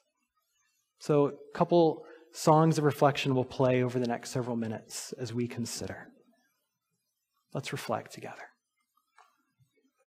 So, 0.98 1.26
a 1.26 1.32
couple 1.54 2.04
songs 2.36 2.76
of 2.76 2.84
reflection 2.84 3.34
will 3.34 3.44
play 3.44 3.82
over 3.82 3.98
the 3.98 4.06
next 4.06 4.30
several 4.30 4.56
minutes 4.56 5.14
as 5.18 5.32
we 5.32 5.48
consider. 5.48 6.08
Let's 7.54 7.72
reflect 7.72 8.12
together. 8.12 8.42